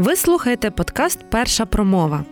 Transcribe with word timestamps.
Ви 0.00 0.16
слухаєте 0.16 0.70
подкаст 0.70 1.18
Перша 1.30 1.66
промова. 1.66 2.24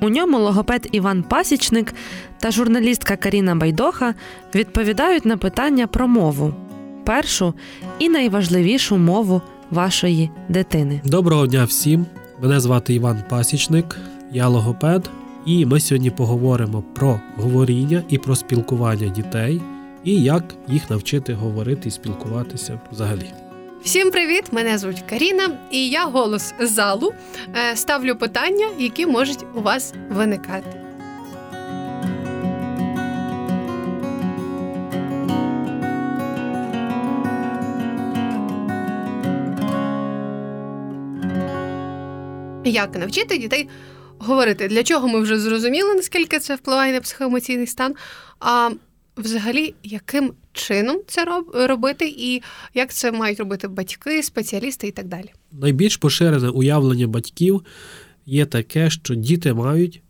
У 0.00 0.08
ньому 0.08 0.38
логопед 0.38 0.88
Іван 0.92 1.22
Пасічник 1.22 1.94
та 2.38 2.50
журналістка 2.50 3.16
Каріна 3.16 3.54
Байдоха 3.54 4.14
відповідають 4.54 5.24
на 5.24 5.36
питання 5.36 5.86
про 5.86 6.08
мову 6.08 6.54
першу 7.04 7.54
і 7.98 8.08
найважливішу 8.08 8.96
мову 8.96 9.42
вашої 9.70 10.30
дитини. 10.48 11.00
Доброго 11.04 11.46
дня 11.46 11.64
всім! 11.64 12.06
Мене 12.42 12.60
звати 12.60 12.94
Іван 12.94 13.24
Пасічник, 13.28 13.98
я 14.32 14.48
логопед, 14.48 15.10
і 15.46 15.66
ми 15.66 15.80
сьогодні 15.80 16.10
поговоримо 16.10 16.84
про 16.94 17.20
говоріння 17.36 18.02
і 18.08 18.18
про 18.18 18.36
спілкування 18.36 19.08
дітей, 19.08 19.62
і 20.04 20.22
як 20.22 20.54
їх 20.68 20.90
навчити 20.90 21.34
говорити 21.34 21.88
і 21.88 21.92
спілкуватися 21.92 22.80
взагалі. 22.92 23.43
Всім 23.84 24.10
привіт! 24.10 24.44
Мене 24.52 24.78
звуть 24.78 25.02
Каріна, 25.10 25.58
і 25.70 25.88
я 25.88 26.04
голос 26.04 26.54
залу 26.60 27.14
е, 27.56 27.76
ставлю 27.76 28.16
питання, 28.16 28.68
які 28.78 29.06
можуть 29.06 29.44
у 29.54 29.60
вас 29.60 29.94
виникати. 30.10 30.80
Як 42.64 42.98
навчити 42.98 43.38
дітей 43.38 43.68
говорити? 44.18 44.68
Для 44.68 44.82
чого 44.82 45.08
ми 45.08 45.20
вже 45.20 45.38
зрозуміли, 45.38 45.94
наскільки 45.94 46.38
це 46.38 46.54
впливає 46.54 46.92
на 46.92 47.00
психоемоційний 47.00 47.66
стан? 47.66 47.94
А 48.40 48.70
взагалі, 49.16 49.74
яким 49.82 50.34
чином 50.54 51.00
це 51.06 51.26
робити, 51.54 52.14
і 52.18 52.42
як 52.74 52.92
це 52.92 53.12
мають 53.12 53.38
робити 53.38 53.68
батьки, 53.68 54.22
спеціалісти 54.22 54.86
і 54.86 54.90
так 54.90 55.06
далі? 55.08 55.32
Найбільш 55.52 55.96
поширене 55.96 56.48
уявлення 56.48 57.06
батьків 57.06 57.62
є 58.26 58.46
таке, 58.46 58.90
що 58.90 59.14
діти 59.14 59.54
мають 59.54 60.02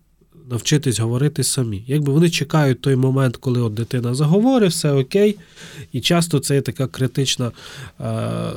навчитись 0.50 0.98
говорити 0.98 1.44
самі. 1.44 1.84
Якби 1.86 2.12
вони 2.12 2.30
чекають 2.30 2.80
той 2.80 2.96
момент, 2.96 3.36
коли 3.36 3.60
от 3.60 3.74
дитина 3.74 4.14
заговорить, 4.14 4.70
все 4.70 4.92
окей. 4.92 5.36
І 5.92 6.00
часто 6.00 6.38
це 6.38 6.54
є 6.54 6.60
така 6.60 6.86
критична 6.86 7.52
е, 8.00 8.04
е 8.04 8.52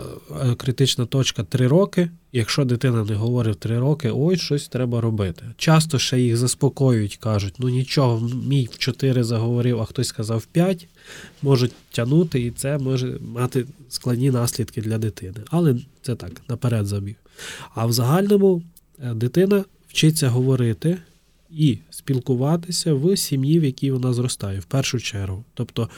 критична 0.57 1.05
точка 1.05 1.43
три 1.43 1.67
роки. 1.67 2.09
Якщо 2.31 2.65
дитина 2.65 3.03
не 3.03 3.15
говорить 3.15 3.59
три 3.59 3.79
роки, 3.79 4.11
ой, 4.15 4.37
щось 4.37 4.67
треба 4.67 5.01
робити. 5.01 5.43
Часто 5.57 5.99
ще 5.99 6.19
їх 6.19 6.37
заспокоюють, 6.37 7.17
кажуть, 7.17 7.53
ну 7.59 7.69
нічого, 7.69 8.29
мій 8.47 8.69
в 8.71 8.77
чотири 8.77 9.23
заговорив, 9.23 9.81
а 9.81 9.85
хтось 9.85 10.07
сказав 10.07 10.45
п'ять, 10.45 10.87
можуть 11.41 11.71
тягнути, 11.91 12.41
і 12.41 12.51
це 12.51 12.77
може 12.77 13.17
мати 13.33 13.65
складні 13.89 14.31
наслідки 14.31 14.81
для 14.81 14.97
дитини. 14.97 15.39
Але 15.49 15.75
це 16.01 16.15
так, 16.15 16.31
наперед 16.49 16.85
забіг. 16.85 17.15
А 17.75 17.85
в 17.85 17.93
загальному 17.93 18.63
е, 19.03 19.13
дитина 19.13 19.63
вчиться 19.87 20.29
говорити 20.29 20.97
і 21.49 21.77
спілкуватися 21.89 22.93
в 22.93 23.17
сім'ї, 23.17 23.59
в 23.59 23.63
якій 23.63 23.91
вона 23.91 24.13
зростає, 24.13 24.59
в 24.59 24.65
першу 24.65 24.99
чергу. 24.99 25.43
Тобто 25.53 25.89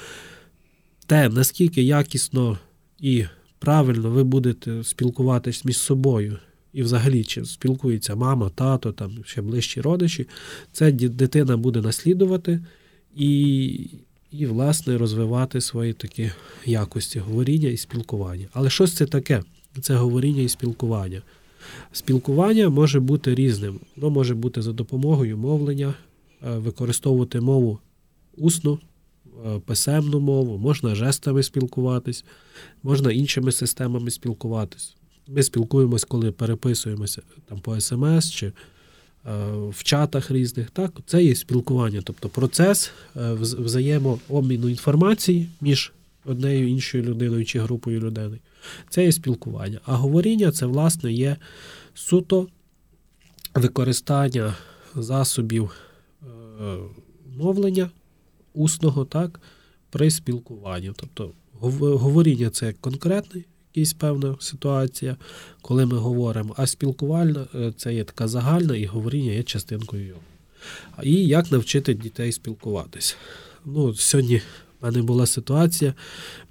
те, 1.06 1.30
наскільки 1.30 1.84
якісно 1.84 2.60
і 3.00 3.26
правильно 3.60 4.10
ви 4.10 4.24
будете 4.24 4.84
спілкуватись 4.84 5.66
між 5.66 5.78
собою, 5.78 6.38
і 6.74 6.84
взагалі, 6.84 7.24
чи 7.24 7.46
спілкується 7.46 8.16
мама, 8.16 8.50
тато, 8.50 8.92
там 8.92 9.18
ще 9.26 9.42
ближчі 9.42 9.82
родичі, 9.82 10.28
це 10.72 10.92
дитина 10.92 11.58
буде 11.58 11.82
наслідувати 11.82 12.60
і, 13.16 13.66
і 14.32 14.46
власне, 14.46 14.98
розвивати 14.98 15.62
свої 15.62 15.94
такі 15.94 16.32
якості 16.66 17.20
говоріння 17.20 17.70
і 17.70 17.78
спілкування. 17.78 18.48
Але 18.54 18.70
що 18.70 18.88
це 18.88 19.06
таке? 19.06 19.44
Це 19.82 19.96
говоріння 19.96 20.42
і 20.42 20.50
спілкування. 20.50 21.22
Спілкування 21.92 22.70
може 22.70 23.00
бути 23.00 23.36
різним. 23.36 23.80
Воно 23.96 24.10
може 24.10 24.36
бути 24.36 24.62
за 24.62 24.72
допомогою 24.72 25.38
мовлення, 25.38 25.94
е, 26.48 26.58
використовувати 26.58 27.42
мову 27.42 27.80
усну, 28.38 28.80
е, 29.46 29.60
писемну 29.66 30.20
мову, 30.20 30.58
можна 30.58 30.96
жестами 30.96 31.44
спілкуватись, 31.44 32.26
можна 32.84 33.12
іншими 33.12 33.52
системами 33.52 34.12
спілкуватись. 34.12 34.96
Ми 35.28 35.44
спілкуємось, 35.44 36.04
коли 36.04 36.32
переписуємося 36.32 37.22
там 37.50 37.60
по 37.60 37.80
смс 37.80 38.32
чи 38.32 38.48
е, 38.48 38.54
в 39.70 39.84
чатах 39.84 40.32
різних. 40.32 40.70
Так, 40.70 40.92
Це 41.06 41.24
є 41.24 41.36
спілкування, 41.36 42.02
тобто 42.04 42.30
процес 42.30 42.92
взаємообміну 43.16 44.70
інформації 44.70 45.50
між 45.62 45.92
однією 46.26 46.70
іншою 46.70 47.04
людиною 47.04 47.46
чи 47.46 47.60
групою 47.60 48.00
людей. 48.00 48.42
Це 48.90 49.04
є 49.06 49.12
спілкування. 49.12 49.80
А 49.86 49.96
говоріння 49.96 50.52
це, 50.52 50.66
власне, 50.66 51.14
є 51.14 51.38
суто 51.94 52.48
використання 53.56 54.56
засобів 54.96 55.72
е, 56.22 56.28
мовлення 57.38 57.90
усного 58.54 59.06
так, 59.06 59.40
при 59.90 60.12
спілкуванні. 60.12 60.92
Тобто 60.96 61.32
говоріння 61.60 62.50
це 62.50 62.74
конкретний 62.74 63.46
якась 63.76 63.94
певна 63.94 64.36
ситуація, 64.40 65.18
коли 65.62 65.86
ми 65.86 65.98
говоримо, 65.98 66.56
а 66.58 66.68
спілкувальна 66.68 67.48
е, 67.56 67.74
це 67.78 67.94
є 67.94 68.04
така 68.04 68.28
загальна, 68.28 68.76
і 68.76 68.86
говоріння 68.86 69.32
є 69.32 69.44
частинкою 69.44 70.08
його. 70.08 70.22
І 71.04 71.28
як 71.28 71.52
навчити 71.52 71.94
дітей 71.94 72.32
спілкуватися? 72.32 73.16
Ну, 73.66 73.94
Сьогодні 73.94 74.42
в 74.82 74.86
мене 74.86 75.02
була 75.02 75.26
ситуація, 75.26 75.94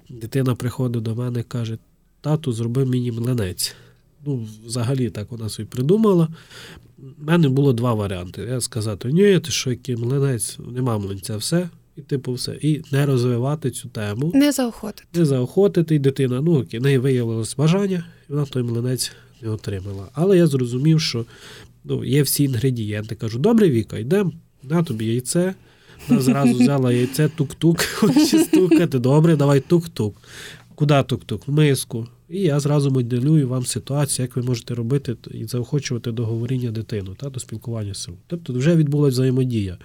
дитина 0.09 0.55
приходить 0.55 1.03
до 1.03 1.15
мене 1.15 1.39
і 1.39 1.43
каже, 1.43 1.77
тату 2.21 2.51
зробив 2.51 2.89
мені 2.89 3.11
млинець. 3.11 3.75
Ну, 4.25 4.47
взагалі 4.65 5.09
так 5.09 5.31
вона 5.31 5.49
собі 5.49 5.67
придумала. 5.67 6.27
У 6.97 7.23
мене 7.23 7.49
було 7.49 7.73
два 7.73 7.93
варіанти. 7.93 8.41
Я 8.41 8.61
сказати, 8.61 9.11
ні, 9.11 9.39
ти 9.39 9.51
що, 9.51 9.69
який 9.69 9.95
млинець, 9.95 10.57
нема 10.71 10.97
млинця, 10.97 11.37
все. 11.37 11.69
І 11.97 12.01
типу 12.01 12.33
все. 12.33 12.57
І 12.61 12.81
не 12.91 13.05
розвивати 13.05 13.71
цю 13.71 13.89
тему. 13.89 14.31
Не 14.35 14.51
заохотити. 14.51 15.19
Не 15.19 15.25
заохотити 15.25 15.95
і 15.95 15.99
дитина. 15.99 16.41
Ну, 16.41 16.65
в 16.73 16.81
неї 16.81 16.97
виявилось 16.97 17.55
бажання, 17.55 18.05
і 18.29 18.33
вона 18.33 18.45
той 18.45 18.63
млинець 18.63 19.11
не 19.41 19.49
отримала. 19.49 20.07
Але 20.13 20.37
я 20.37 20.47
зрозумів, 20.47 21.01
що 21.01 21.25
ну, 21.83 22.03
є 22.03 22.23
всі 22.23 22.43
інгредієнти. 22.43 23.15
Кажу, 23.15 23.39
добре, 23.39 23.69
Віка, 23.69 23.97
йдемо, 23.97 24.31
на 24.63 24.83
тобі 24.83 25.05
яйце. 25.05 25.55
Вона 26.07 26.21
зразу 26.21 26.53
взяла 26.53 26.91
яйце, 26.91 27.29
тук-тук, 27.29 27.81
хоче 27.93 28.39
стукати. 28.39 28.99
Добре, 28.99 29.35
давай 29.35 29.59
тук-тук. 29.59 30.15
Куди 30.75 31.03
тук-тук? 31.03 31.47
В 31.47 31.51
миску. 31.51 32.07
І 32.29 32.39
я 32.39 32.59
зразу 32.59 32.91
моделюю 32.91 33.47
вам 33.47 33.65
ситуацію, 33.65 34.23
як 34.23 34.35
ви 34.35 34.41
можете 34.41 34.75
робити 34.75 35.15
і 35.31 35.45
заохочувати 35.45 36.11
до 36.11 36.25
говоріння 36.25 36.71
дитину, 36.71 37.15
та, 37.15 37.29
до 37.29 37.39
спілкування 37.39 37.93
з 37.93 37.97
собою. 37.97 38.21
Тобто 38.27 38.53
вже 38.53 38.75
відбулася 38.75 39.13
взаємодія. 39.13 39.77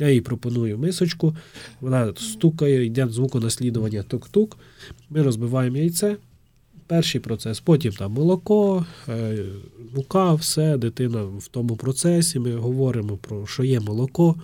Я 0.00 0.10
їй 0.10 0.20
пропоную 0.20 0.78
мисочку, 0.78 1.36
вона 1.80 2.12
стукає, 2.16 2.86
йде 2.86 3.08
звуконаслідування 3.08 4.02
тук-тук. 4.02 4.58
Ми 5.10 5.22
розбиваємо 5.22 5.76
яйце. 5.76 6.16
Перший 6.86 7.20
процес, 7.20 7.60
потім 7.60 7.92
там 7.92 8.12
молоко, 8.12 8.86
е, 9.08 9.44
мука, 9.94 10.34
все, 10.34 10.76
дитина 10.76 11.22
в 11.22 11.48
тому 11.50 11.76
процесі. 11.76 12.38
Ми 12.38 12.54
говоримо 12.54 13.16
про 13.16 13.46
що 13.46 13.64
є 13.64 13.80
молоко, 13.80 14.36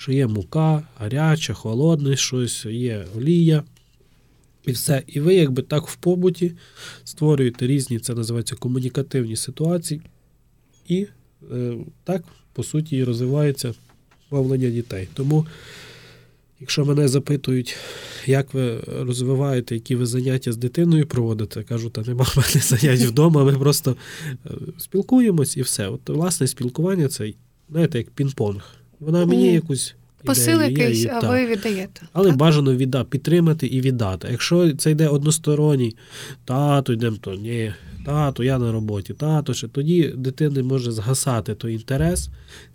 що 0.00 0.12
є 0.12 0.26
мука, 0.26 0.82
гаряча, 0.98 1.54
холодне 1.54 2.16
щось, 2.16 2.64
є 2.66 3.06
олія. 3.16 3.62
І 4.66 4.72
все. 4.72 5.02
І 5.06 5.20
ви, 5.20 5.34
якби 5.34 5.62
так 5.62 5.88
в 5.88 5.96
побуті 5.96 6.52
створюєте 7.04 7.66
різні, 7.66 7.98
це 7.98 8.14
називається 8.14 8.56
комунікативні 8.56 9.36
ситуації, 9.36 10.00
і 10.88 11.06
е, 11.52 11.76
так, 12.04 12.24
по 12.52 12.62
суті, 12.62 12.96
і 12.96 13.04
розвивається 13.04 13.74
мовлення 14.30 14.70
дітей. 14.70 15.08
Тому, 15.14 15.46
якщо 16.60 16.84
мене 16.84 17.08
запитують, 17.08 17.76
як 18.26 18.54
ви 18.54 18.80
розвиваєте, 18.80 19.74
які 19.74 19.96
ви 19.96 20.06
заняття 20.06 20.52
з 20.52 20.56
дитиною 20.56 21.06
проводите, 21.06 21.62
кажу, 21.62 21.90
та 21.90 22.02
нема 22.02 22.24
в 22.24 22.36
мене 22.36 22.64
занять 22.64 23.00
вдома, 23.00 23.44
ми 23.44 23.58
просто 23.58 23.96
е, 24.46 24.50
спілкуємось 24.78 25.56
і 25.56 25.62
все. 25.62 25.88
От, 25.88 26.08
власне, 26.08 26.46
спілкування 26.46 27.08
це, 27.08 27.32
знаєте, 27.70 27.98
як 27.98 28.10
пінг-понг. 28.10 28.79
Вона 29.00 29.26
мені 29.26 29.52
якусь 29.52 29.94
Посил 30.24 30.62
якийсь, 30.62 31.06
а 31.06 31.30
ви 31.30 31.46
віддаєте. 31.46 32.02
Але 32.12 32.28
так? 32.28 32.36
бажано 32.36 32.76
відда, 32.76 33.04
підтримати 33.04 33.66
і 33.66 33.80
віддати. 33.80 34.28
Якщо 34.30 34.72
це 34.72 34.90
йде 34.90 35.08
односторонній, 35.08 35.96
тато 36.44 36.92
йдемо, 36.92 37.16
то 37.20 37.34
ні, 37.34 37.72
тато, 38.06 38.44
я 38.44 38.58
на 38.58 38.72
роботі, 38.72 39.14
тато 39.14 39.54
ще 39.54 39.68
тоді 39.68 40.12
дитини 40.16 40.62
може 40.62 40.92
згасати 40.92 41.54
той 41.54 41.74
інтерес, 41.74 42.28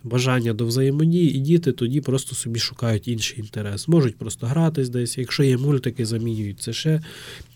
бажання 0.03 0.53
до 0.53 0.65
взаємодії, 0.65 1.35
і 1.35 1.39
діти 1.39 1.71
тоді 1.71 2.01
просто 2.01 2.35
собі 2.35 2.59
шукають 2.59 3.07
інший 3.07 3.39
інтерес. 3.39 3.87
Можуть 3.87 4.17
просто 4.17 4.47
гратись 4.47 4.89
десь. 4.89 5.17
Якщо 5.17 5.43
є 5.43 5.57
мультики, 5.57 6.05
замінюють 6.05 6.59
це 6.59 6.73
ще 6.73 7.01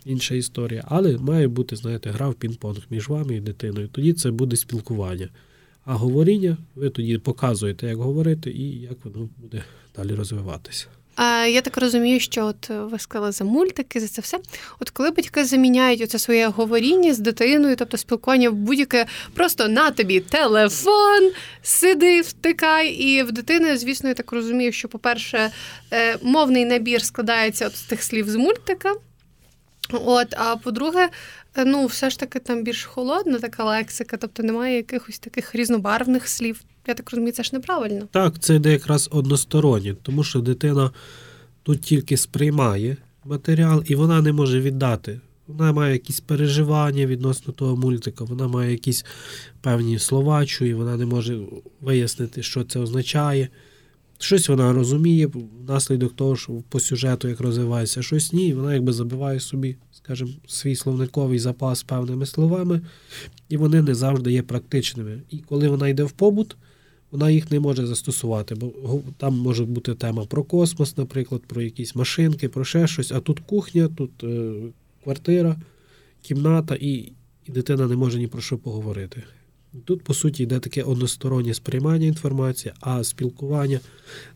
інша 0.06 0.36
історія. 0.36 0.84
Але 0.88 1.18
має 1.18 1.48
бути, 1.48 1.76
знаєте, 1.76 2.10
гра 2.10 2.30
в 2.30 2.34
пінг-понг 2.34 2.82
між 2.90 3.10
вами 3.10 3.36
і 3.36 3.40
дитиною. 3.40 3.88
Тоді 3.92 4.14
це 4.14 4.32
буде 4.32 4.56
спілкування. 4.56 5.30
А 5.92 5.94
говоріння 5.94 6.58
ви 6.76 6.90
тоді 6.90 7.18
показуєте, 7.18 7.88
як 7.88 7.98
говорити 7.98 8.52
і 8.52 8.82
як 8.82 9.06
воно 9.06 9.30
буде 9.38 9.64
далі 9.96 10.14
розвиватися. 10.14 10.88
А 11.16 11.46
Я 11.46 11.62
так 11.62 11.78
розумію, 11.78 12.20
що 12.20 12.46
от 12.46 12.70
ви 12.70 13.00
сказали 13.00 13.32
за 13.32 13.44
мультики, 13.44 14.00
за 14.00 14.08
це 14.08 14.22
все. 14.22 14.40
От 14.80 14.90
коли 14.90 15.12
батьки 15.12 15.46
заміняють 15.46 16.02
оце 16.02 16.20
своє 16.20 16.48
говоріння 16.48 17.14
з 17.14 17.20
дитиною, 17.20 17.76
тобто 17.76 17.98
спілкування 17.98 18.52
будь-яке, 18.52 19.06
просто 19.34 19.68
на 19.68 19.92
тобі 19.92 20.20
телефон, 20.20 21.32
сиди, 21.62 22.22
втикай. 22.22 22.90
І 22.90 23.24
в 23.24 23.32
дитини, 23.32 23.78
звісно, 23.78 24.10
я 24.10 24.16
так 24.16 24.32
розумію, 24.32 24.72
що, 24.72 24.88
по-перше, 24.88 25.52
е, 25.94 26.18
мовний 26.22 26.66
набір 26.66 27.02
складається 27.02 27.68
от 27.68 27.76
з 27.76 27.82
тих 27.82 28.04
слів 28.04 28.30
з 28.30 28.36
мультика. 28.36 28.94
От, 29.92 30.34
а 30.38 30.56
по-друге, 30.56 31.10
ну, 31.66 31.86
все 31.86 32.10
ж 32.10 32.20
таки 32.20 32.40
там 32.40 32.64
більш 32.64 32.86
холодна 32.86 33.40
така 33.40 33.64
лексика, 33.64 34.18
тобто 34.18 34.44
немає 34.44 34.76
якихось 34.76 35.20
таких 35.20 35.56
різнобарвних 35.56 36.28
слів. 36.28 36.62
Я 36.88 36.94
так 36.94 37.12
розумію, 37.12 37.32
це 37.32 37.44
ж 37.44 37.50
неправильно. 37.54 38.08
Так, 38.12 38.40
це 38.40 38.56
йде 38.56 38.72
якраз 38.72 39.10
одностороннє, 39.12 39.96
тому 40.04 40.24
що 40.24 40.40
дитина 40.40 40.92
тут 41.64 41.82
тільки 41.82 42.18
сприймає 42.18 42.98
матеріал 43.26 43.84
і 43.86 43.96
вона 43.96 44.22
не 44.22 44.34
може 44.34 44.62
віддати. 44.62 45.20
Вона 45.48 45.74
має 45.74 45.94
якісь 45.94 46.20
переживання 46.20 47.06
відносно 47.06 47.54
того 47.54 47.76
мультика, 47.76 48.24
вона 48.24 48.48
має 48.48 48.72
якісь 48.72 49.06
певні 49.62 50.00
слова, 50.00 50.46
чує, 50.46 50.76
вона 50.76 50.98
не 50.98 51.06
може 51.06 51.40
вияснити, 51.82 52.44
що 52.44 52.64
це 52.64 52.80
означає. 52.80 53.50
Щось 54.22 54.50
вона 54.50 54.74
розуміє 54.74 55.30
внаслідок 55.66 56.16
того, 56.16 56.36
що 56.36 56.54
по 56.70 56.80
сюжету 56.80 57.28
як 57.28 57.40
розвивається, 57.40 58.02
щось 58.02 58.34
ні, 58.34 58.54
вона 58.54 58.74
якби 58.74 58.94
забиває 58.94 59.40
собі, 59.40 59.76
скажімо, 60.04 60.32
свій 60.48 60.76
словниковий 60.76 61.40
запас 61.40 61.84
певними 61.84 62.26
словами, 62.26 62.82
і 63.50 63.58
вони 63.58 63.82
не 63.82 63.96
завжди 63.96 64.32
є 64.32 64.42
практичними. 64.42 65.22
І 65.30 65.38
коли 65.38 65.68
вона 65.68 65.88
йде 65.88 66.04
в 66.04 66.12
побут, 66.12 66.58
вона 67.12 67.30
їх 67.30 67.52
не 67.52 67.60
може 67.60 67.88
застосувати, 67.88 68.56
бо 68.56 69.02
там 69.18 69.38
може 69.38 69.66
бути 69.66 69.96
тема 69.96 70.26
про 70.26 70.44
космос, 70.44 70.98
наприклад, 70.98 71.42
про 71.48 71.62
якісь 71.62 71.96
машинки, 71.96 72.50
про 72.50 72.66
ще 72.66 72.88
щось, 72.88 73.12
а 73.12 73.20
тут 73.20 73.40
кухня, 73.40 73.88
тут 73.88 74.24
е, 74.24 74.54
квартира, 75.04 75.56
кімната, 76.22 76.76
і, 76.76 76.92
і 77.46 77.52
дитина 77.52 77.88
не 77.88 77.96
може 77.96 78.20
ні 78.20 78.28
про 78.28 78.42
що 78.42 78.58
поговорити. 78.58 79.24
Тут, 79.86 80.04
по 80.04 80.14
суті, 80.14 80.44
йде 80.44 80.60
таке 80.60 80.84
одностороннє 80.84 81.54
сприймання 81.54 82.08
інформації, 82.08 82.74
а 82.80 83.04
спілкування 83.04 83.80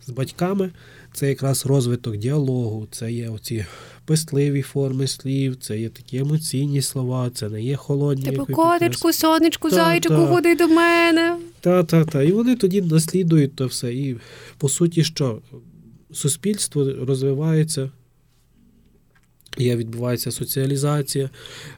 з 0.08 0.10
батьками 0.10 0.72
це 1.14 1.30
якраз 1.30 1.66
розвиток 1.66 2.18
діалогу, 2.18 2.88
це 2.92 3.12
є 3.12 3.30
оці 3.30 3.66
пестливі 4.06 4.62
форми 4.62 5.08
слів, 5.08 5.56
це 5.56 5.80
є 5.80 5.90
такі 5.90 6.18
емоційні 6.18 6.82
слова, 6.82 7.30
це 7.34 7.50
не 7.50 7.64
є 7.64 7.76
холодні. 7.76 8.26
Типу 8.26 8.46
котичку, 8.46 9.14
сонечку, 9.14 9.70
та, 9.70 9.76
зайчику, 9.76 10.16
та. 10.16 10.28
ходи 10.28 10.56
до 10.56 10.68
мене. 10.68 11.38
Так. 11.60 12.16
І 12.26 12.32
вони 12.32 12.56
тоді 12.56 12.82
наслідують 12.82 13.56
то 13.56 13.68
все. 13.68 13.94
І 13.94 14.18
по 14.58 14.70
суті, 14.70 15.04
що 15.04 15.42
суспільство 16.12 16.94
розвивається. 17.02 17.90
Є 19.58 19.76
відбувається 19.76 20.32
соціалізація, 20.32 21.30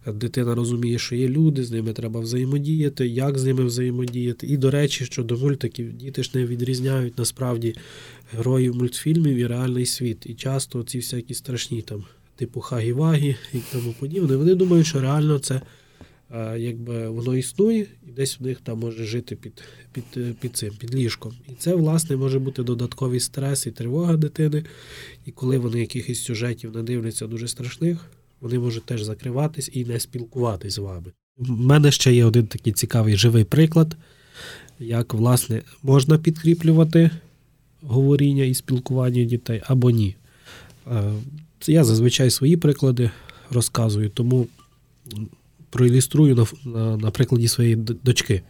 дитина 0.07 0.55
розуміє, 0.55 0.99
що 0.99 1.15
є 1.15 1.27
люди, 1.27 1.63
з 1.63 1.71
ними 1.71 1.93
треба 1.93 2.19
взаємодіяти, 2.19 3.07
як 3.07 3.37
з 3.37 3.43
ними 3.43 3.63
взаємодіяти. 3.63 4.47
І, 4.47 4.57
до 4.57 4.71
речі, 4.71 5.05
що 5.05 5.23
до 5.23 5.37
мультиків 5.37 5.93
діти 5.93 6.23
ж 6.23 6.31
не 6.33 6.45
відрізняють 6.45 7.17
насправді 7.17 7.75
героїв 8.31 8.75
мультфільмів 8.75 9.37
і 9.37 9.47
реальний 9.47 9.85
світ. 9.85 10.25
І 10.25 10.33
часто 10.33 10.83
ці 10.83 10.97
всякі 10.97 11.33
страшні 11.33 11.81
там, 11.81 12.03
типу 12.35 12.59
Хагі-Вагі 12.59 13.35
і 13.53 13.57
тому 13.71 13.95
подібне, 13.99 14.35
вони 14.35 14.55
думають, 14.55 14.87
що 14.87 15.01
реально 15.01 15.39
це 15.39 15.61
якби 16.57 17.09
воно 17.09 17.35
існує, 17.35 17.85
десь 18.15 18.39
в 18.39 18.43
них 18.43 18.61
там 18.63 18.79
може 18.79 19.05
жити 19.05 19.35
під 19.35 19.63
під, 19.91 20.37
під 20.39 20.57
цим, 20.57 20.73
під 20.79 20.95
ліжком. 20.95 21.33
І 21.49 21.51
це, 21.59 21.75
власне, 21.75 22.15
може 22.15 22.39
бути 22.39 22.63
додатковий 22.63 23.19
стрес 23.19 23.67
і 23.67 23.71
тривога 23.71 24.17
дитини. 24.17 24.63
І 25.25 25.31
коли 25.31 25.57
вони 25.57 25.79
якихось 25.79 26.23
сюжетів 26.23 26.75
не 26.75 26.83
дивляться 26.83 27.27
дуже 27.27 27.47
страшних, 27.47 28.11
вони 28.41 28.59
можуть 28.59 28.85
теж 28.85 29.03
закриватись 29.03 29.69
і 29.73 29.85
не 29.85 29.99
спілкуватись 29.99 30.73
з 30.73 30.77
вами. 30.77 31.11
У 31.37 31.45
мене 31.45 31.91
ще 31.91 32.13
є 32.13 32.25
один 32.25 32.47
такий 32.47 32.73
цікавий 32.73 33.15
живий 33.15 33.43
приклад, 33.43 33.97
як, 34.79 35.13
власне, 35.13 35.61
можна 35.83 36.17
підкріплювати 36.17 37.11
говоріння 37.81 38.43
і 38.43 38.53
спілкування 38.53 39.23
дітей 39.23 39.61
або 39.65 39.89
ні. 39.89 40.15
Я 41.67 41.83
зазвичай 41.83 42.29
свої 42.29 42.57
приклади 42.57 43.11
розказую, 43.49 44.09
тому 44.09 44.47
проілюструю 45.69 46.35
на, 46.35 46.45
на, 46.71 46.97
на 46.97 47.11
прикладі 47.11 47.47
своєї 47.47 47.75
дочки. 47.75 48.41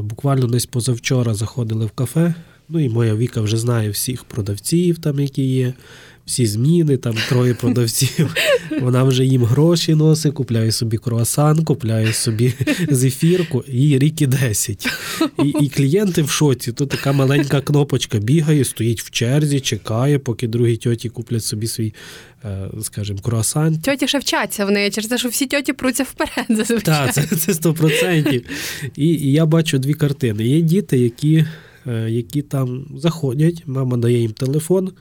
Буквально 0.00 0.46
десь 0.46 0.66
позавчора 0.66 1.34
заходили 1.34 1.86
в 1.86 1.90
кафе. 1.90 2.34
Ну 2.68 2.80
і 2.80 2.88
моя 2.88 3.14
Віка 3.14 3.40
вже 3.40 3.56
знає 3.56 3.90
всіх 3.90 4.24
продавців, 4.24 4.98
там, 4.98 5.20
які 5.20 5.42
є, 5.42 5.74
всі 6.26 6.46
зміни, 6.46 6.96
там 6.96 7.14
троє 7.28 7.54
продавців. 7.54 8.34
Вона 8.80 9.04
вже 9.04 9.24
їм 9.24 9.44
гроші 9.44 9.94
носить, 9.94 10.34
купляє 10.34 10.72
собі 10.72 10.96
круасан, 10.96 11.64
купляє 11.64 12.12
собі 12.12 12.54
зефірку, 12.90 13.64
і 13.68 13.98
рік 13.98 14.22
і 14.22 14.26
10. 14.26 14.88
І 15.44 15.48
і 15.48 15.68
клієнти 15.68 16.22
в 16.22 16.30
шоці. 16.30 16.72
Тут 16.72 16.88
така 16.88 17.12
маленька 17.12 17.60
кнопочка 17.60 18.18
бігає, 18.18 18.64
стоїть 18.64 19.02
в 19.02 19.10
черзі, 19.10 19.60
чекає, 19.60 20.18
поки 20.18 20.48
другі 20.48 20.76
тьоті 20.76 21.08
куплять 21.08 21.44
собі 21.44 21.66
свій, 21.66 21.94
е, 22.44 22.68
скажімо, 22.82 23.18
круасан. 23.22 23.80
Тьоті 23.80 24.08
ще 24.08 24.18
вчаться 24.18 24.64
в 24.64 24.70
неї, 24.70 24.90
через 24.90 25.10
те, 25.10 25.18
що 25.18 25.28
всі 25.28 25.46
тьоті 25.46 25.72
пруться 25.72 26.02
вперед. 26.02 26.46
зазвичай. 26.56 26.82
Так, 26.82 27.14
це 27.14 27.36
це 27.36 27.52
100%. 27.52 28.42
І, 28.96 29.06
і 29.06 29.32
я 29.32 29.46
бачу 29.46 29.78
дві 29.78 29.94
картини. 29.94 30.46
Є 30.46 30.60
діти, 30.60 30.98
які. 30.98 31.44
Е, 31.86 32.10
які 32.10 32.42
там 32.42 32.86
заходять, 32.96 33.62
мама 33.66 33.96
дає 33.96 34.18
їм 34.18 34.32
телефон. 34.32 34.92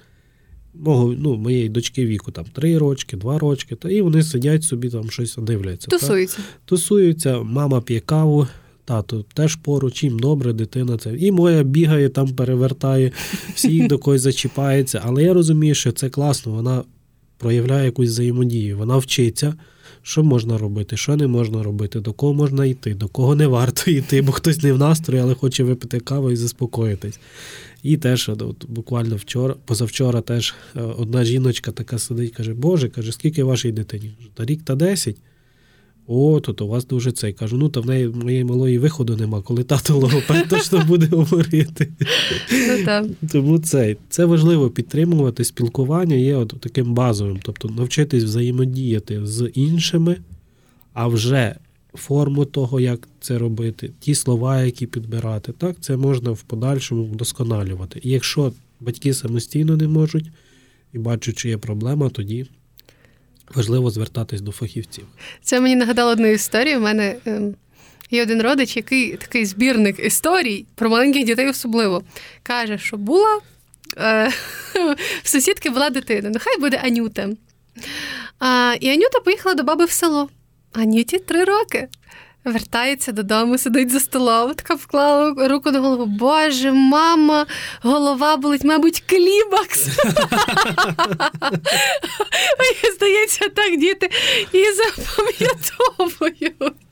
Мого, 0.75 1.16
ну, 1.20 1.38
Моєї 1.38 1.70
дочки 1.70 2.06
віку 2.06 2.31
там 2.31 2.46
3 2.54 2.78
рочки, 2.78 3.18
2 3.18 3.40
рочки, 3.40 3.75
та 3.75 3.90
і 3.90 4.02
вони 4.02 4.24
сидять 4.24 4.64
собі 4.64 4.90
там 4.90 5.10
щось 5.10 5.36
дивляться. 5.38 5.88
Тусуються. 5.88 6.38
Та? 6.38 6.44
Тусуються, 6.66 7.42
мама 7.42 7.81
п'є 7.81 8.00
каву, 8.00 8.48
тато 8.86 9.25
теж 9.34 9.56
поруч, 9.56 10.04
їм 10.04 10.20
добре, 10.20 10.54
дитина 10.54 10.98
це. 10.98 11.18
І 11.18 11.31
моя 11.31 11.64
бігає, 11.64 12.10
там 12.10 12.28
перевертає, 12.30 13.12
всіх 13.56 13.88
до 13.88 13.98
когось 13.98 14.22
зачіпається. 14.22 15.02
Але 15.06 15.24
я 15.24 15.34
розумію, 15.34 15.75
що 15.75 15.92
це 15.92 16.10
класно, 16.10 16.52
вона 16.52 16.84
проявляє 17.38 17.86
якусь 17.86 18.10
взаємодію, 18.10 18.78
вона 18.78 18.98
вчиться 18.98 19.54
що 20.04 20.24
можна 20.24 20.58
робити, 20.58 20.98
що 20.98 21.16
не 21.16 21.28
можна 21.28 21.64
робити, 21.64 22.00
до 22.00 22.14
кого 22.14 22.34
можна 22.34 22.66
йти, 22.66 22.94
до 22.94 23.08
кого 23.08 23.36
не 23.36 23.48
варто 23.48 23.92
йти, 23.92 24.22
бо 24.22 24.31
хтось 24.31 24.64
не 24.64 24.74
в 24.74 24.78
настрої, 24.78 25.22
але 25.24 25.34
хоче 25.34 25.64
випити 25.64 26.00
каву 26.00 26.31
і 26.31 26.36
заспокоїтись. 26.36 27.20
І 27.84 27.98
теж 27.98 28.30
от, 28.30 28.66
буквально 28.68 29.16
вчора, 29.16 29.56
позавчора 29.66 30.22
теж 30.22 30.56
е, 30.76 30.82
одна 30.82 31.24
жіночка 31.24 31.72
така 31.72 32.00
сидить, 32.00 32.34
каже, 32.34 32.54
Боже, 32.54 32.90
каже, 32.90 33.12
скільки 33.12 33.44
вашій 33.44 33.72
дитині? 33.72 34.14
Та 34.34 34.46
рік 34.46 34.62
та 34.64 34.76
десять. 34.76 35.18
О, 36.08 36.40
то, 36.40 36.54
то 36.54 36.66
у 36.66 36.70
вас 36.70 36.88
дуже 36.88 37.12
цей. 37.12 37.34
Кажу, 37.34 37.58
ну 37.58 37.70
то 37.70 37.82
в 37.82 37.86
неї 37.86 38.08
моєї 38.08 38.44
малої 38.44 38.78
виходу 38.80 39.18
нема, 39.18 39.42
коли 39.42 39.64
тато 39.64 39.98
логопед 39.98 40.48
точно 40.50 40.86
буде 40.88 41.06
говорити. 41.06 41.92
Ну, 42.88 43.10
Тому 43.32 43.60
це 43.60 43.96
це 44.10 44.25
важливо 44.25 44.70
підтримувати. 44.70 45.44
Спілкування 45.44 46.16
є 46.16 46.36
от 46.36 46.56
таким 46.60 46.94
базовим, 46.94 47.40
тобто 47.44 47.70
навчитись 47.70 48.24
взаємодіяти 48.24 49.25
з 49.25 49.50
іншими, 49.54 50.18
а 50.94 51.08
вже 51.08 51.56
форму 51.94 52.46
того, 52.46 52.80
як 52.80 53.08
це 53.22 53.38
робити, 53.38 53.92
ті 54.00 54.16
слова, 54.16 54.62
які 54.62 54.88
підбирати, 54.88 55.52
так, 55.52 55.76
це 55.82 55.98
можна 55.98 56.32
в 56.32 56.42
подальшому 56.42 57.04
вдосконалювати. 57.04 58.00
І 58.04 58.10
якщо 58.10 58.54
батьки 58.80 59.14
самостійно 59.14 59.78
не 59.78 59.88
можуть 59.88 60.26
і 60.94 60.98
бачать, 60.98 61.40
що 61.40 61.50
є 61.50 61.58
проблема, 61.58 62.10
тоді 62.10 62.46
важливо 63.56 63.90
звертатись 63.90 64.42
до 64.42 64.52
фахівців. 64.52 65.06
Це 65.42 65.60
мені 65.60 65.76
нагадало 65.76 66.12
одну 66.12 66.28
історію. 66.28 66.78
У 66.78 66.82
мене 66.82 67.16
ем, 67.26 67.56
є 68.12 68.24
один 68.24 68.42
родич, 68.42 68.76
який 68.76 69.18
такий 69.18 69.46
збірник 69.46 70.00
історій 70.00 70.66
про 70.76 70.90
маленьких 70.90 71.26
дітей 71.26 71.50
особливо. 71.50 72.04
Каже, 72.44 72.78
що 72.78 72.98
була 72.98 73.40
е, 73.98 74.32
в 75.24 75.30
сусідки 75.30 75.70
була 75.70 75.90
дитина. 75.90 76.30
Нехай 76.30 76.60
буде 76.60 76.82
Анюта. 76.84 77.30
А, 78.40 78.76
І 78.80 78.90
Анюта 78.90 79.20
поїхала 79.20 79.56
до 79.56 79.64
баби 79.64 79.86
в 79.86 79.92
село. 79.92 80.30
Анюті 80.74 81.20
три 81.20 81.44
роки. 81.44 81.88
Вертається 82.46 83.12
додому, 83.12 83.58
сидить 83.58 83.92
за 83.92 84.00
столом, 84.00 84.53
така 84.53 84.74
вклала 84.74 85.48
руку 85.48 85.72
на 85.72 85.80
голову. 85.80 86.06
Боже, 86.06 86.72
мама, 86.72 87.46
голова 87.82 88.38
болить, 88.38 88.63
мабуть, 88.63 89.03
клібакс. 89.08 89.88
Мені 92.60 92.96
здається, 92.96 93.50
так 93.50 93.77
діти 93.77 94.10
і 94.51 94.65
запам'ятовують. 94.75 96.83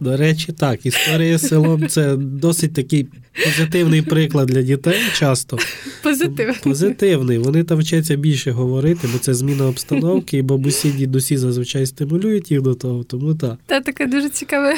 До 0.00 0.16
речі, 0.16 0.52
так, 0.52 0.86
історія 0.86 1.38
з 1.38 1.48
селом 1.48 1.88
це 1.88 2.16
досить 2.16 2.74
такий 2.74 3.08
позитивний 3.44 4.02
приклад 4.02 4.46
для 4.46 4.62
дітей 4.62 5.00
часто. 5.14 5.58
Позитивний. 6.02 6.56
Позитивний. 6.62 7.38
Вони 7.38 7.64
там 7.64 7.78
вчаться 7.78 8.16
більше 8.16 8.50
говорити, 8.50 9.08
бо 9.12 9.18
це 9.18 9.34
зміна 9.34 9.66
обстановки, 9.66 10.36
і 10.36 10.42
бабусі, 10.42 10.90
дідусі 10.90 11.36
зазвичай 11.36 11.86
стимулюють 11.86 12.50
їх 12.50 12.62
до 12.62 12.74
того, 12.74 13.04
тому 13.04 13.34
так. 13.34 13.58
Та 13.66 13.80
таке 13.80 14.06
дуже 14.06 14.28
цікаве 14.28 14.74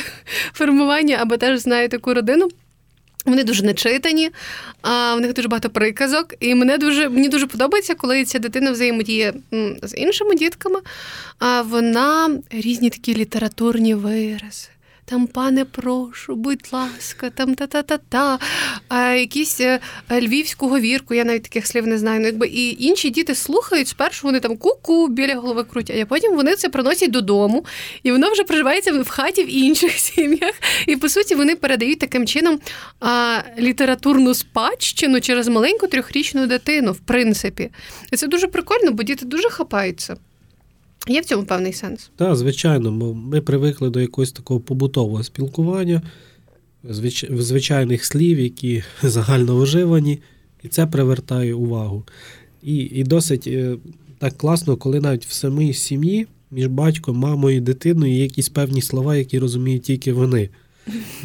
формування, 0.52 1.18
або 1.20 1.36
теж 1.36 1.60
знаю 1.60 1.88
таку 1.88 2.14
родину. 2.14 2.48
Вони 3.28 3.44
дуже 3.44 3.62
начитані, 3.62 4.30
а 4.82 5.14
в 5.14 5.20
них 5.20 5.32
дуже 5.32 5.48
багато 5.48 5.70
приказок. 5.70 6.34
І 6.40 6.54
мене 6.54 6.78
дуже 6.78 7.08
мені 7.08 7.28
дуже 7.28 7.46
подобається, 7.46 7.94
коли 7.94 8.24
ця 8.24 8.38
дитина 8.38 8.70
взаємодіє 8.70 9.34
з 9.82 9.96
іншими 9.96 10.34
дітками. 10.34 10.80
А 11.38 11.62
вона 11.62 12.30
різні 12.50 12.90
такі 12.90 13.14
літературні 13.14 13.94
вирази 13.94 14.68
там, 15.08 15.26
пане, 15.26 15.64
прошу, 15.64 16.36
будь 16.36 16.68
ласка, 16.72 17.30
там 17.30 17.54
та-та-та-та, 17.54 18.38
а 18.88 19.10
якісь 19.10 19.60
е, 19.60 19.80
львівську 20.10 20.68
говірку, 20.68 21.14
я 21.14 21.24
навіть 21.24 21.42
таких 21.42 21.66
слів 21.66 21.86
не 21.86 21.98
знаю. 21.98 22.20
Ну, 22.20 22.26
якби 22.26 22.46
І 22.46 22.84
інші 22.84 23.10
діти 23.10 23.34
слухають, 23.34 23.88
спершу 23.88 24.26
вони 24.26 24.40
там 24.40 24.56
ку-ку 24.56 25.08
біля 25.08 25.34
голови 25.34 25.64
крутять, 25.64 26.00
а 26.02 26.06
потім 26.06 26.36
вони 26.36 26.56
це 26.56 26.68
приносять 26.68 27.10
додому, 27.10 27.64
і 28.02 28.12
воно 28.12 28.32
вже 28.32 28.44
проживається 28.44 28.92
в 28.92 29.08
хаті 29.08 29.44
в 29.44 29.54
інших 29.54 29.92
сім'ях. 29.98 30.54
І 30.86 30.96
по 30.96 31.08
суті 31.08 31.34
вони 31.34 31.56
передають 31.56 31.98
таким 31.98 32.26
чином 32.26 32.60
а, 33.00 33.40
літературну 33.58 34.34
спадщину 34.34 35.20
через 35.20 35.48
маленьку 35.48 35.86
трьохрічну 35.86 36.46
дитину, 36.46 36.92
в 36.92 36.98
принципі. 37.00 37.70
І 38.12 38.16
це 38.16 38.26
дуже 38.26 38.46
прикольно, 38.46 38.90
бо 38.90 39.02
діти 39.02 39.26
дуже 39.26 39.50
хапаються. 39.50 40.16
Є 41.06 41.20
в 41.20 41.24
цьому 41.24 41.44
певний 41.44 41.72
сенс? 41.72 42.10
Так, 42.16 42.36
звичайно, 42.36 43.14
ми 43.14 43.40
привикли 43.40 43.90
до 43.90 44.00
якогось 44.00 44.32
такого 44.32 44.60
побутового 44.60 45.24
спілкування, 45.24 46.02
звичайних 47.30 48.04
слів, 48.04 48.40
які 48.40 48.82
загально 49.02 49.56
вживані, 49.56 50.18
і 50.62 50.68
це 50.68 50.86
привертає 50.86 51.54
увагу. 51.54 52.04
І 52.62 52.76
і 52.76 53.04
досить 53.04 53.46
е, 53.46 53.76
так 54.18 54.36
класно, 54.36 54.76
коли 54.76 55.00
навіть 55.00 55.26
в 55.26 55.32
самій 55.32 55.74
сім'ї 55.74 56.26
між 56.50 56.66
батьком, 56.66 57.16
мамою 57.16 57.56
і 57.56 57.60
дитиною 57.60 58.12
є 58.12 58.22
якісь 58.22 58.48
певні 58.48 58.82
слова, 58.82 59.16
які 59.16 59.38
розуміють 59.38 59.82
тільки 59.82 60.12
вони. 60.12 60.48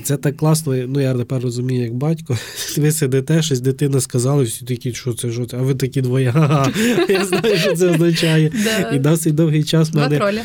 Це 0.04 0.18
так 0.18 0.38
класно. 0.38 0.76
Ну 0.88 1.00
я 1.00 1.14
тепер 1.14 1.42
розумію, 1.42 1.84
як 1.84 1.94
батько. 1.94 2.38
Ви 2.78 2.92
сидите, 2.92 3.42
щось 3.42 3.62
дитина 3.62 4.02
сказала, 4.02 4.44
всі 4.44 4.66
такі, 4.66 4.94
що 4.94 5.14
це, 5.14 5.32
що 5.32 5.46
це, 5.46 5.58
а 5.58 5.62
ви 5.62 5.76
такі 5.76 6.02
двоє. 6.02 6.32
Ага, 6.36 6.72
я 7.10 7.26
знаю, 7.26 7.58
що 7.58 7.76
це 7.76 7.90
означає. 7.90 8.52
І 8.94 9.00
досить 9.00 9.36
довгий 9.36 9.64
час 9.64 9.92
в 9.92 9.96
мене 9.96 10.44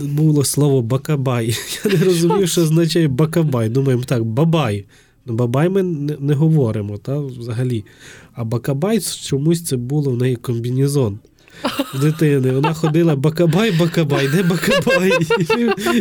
було 0.00 0.44
слово 0.44 0.82
бакабай. 0.82 1.56
Я 1.84 1.90
не 1.90 2.04
розумів, 2.04 2.48
що 2.48 2.62
означає 2.62 3.08
бакабай. 3.08 3.68
Думаємо, 3.68 4.02
так, 4.06 4.24
бабай. 4.24 4.84
Ну, 5.26 5.34
бабай 5.34 5.68
ми 5.68 5.82
не, 5.82 6.16
не 6.20 6.34
говоримо, 6.34 6.98
та, 6.98 7.18
взагалі. 7.18 7.84
А 8.34 8.44
бакабай 8.44 9.00
чомусь 9.00 9.64
це 9.64 9.76
було 9.76 10.10
в 10.10 10.16
неї 10.16 10.36
комбінезон 10.36 11.18
дитини. 12.00 12.50
Вона 12.50 12.74
ходила 12.74 13.16
бакабай, 13.16 13.70
бакабай, 13.70 14.28
де 14.28 14.42
бакабай? 14.42 15.12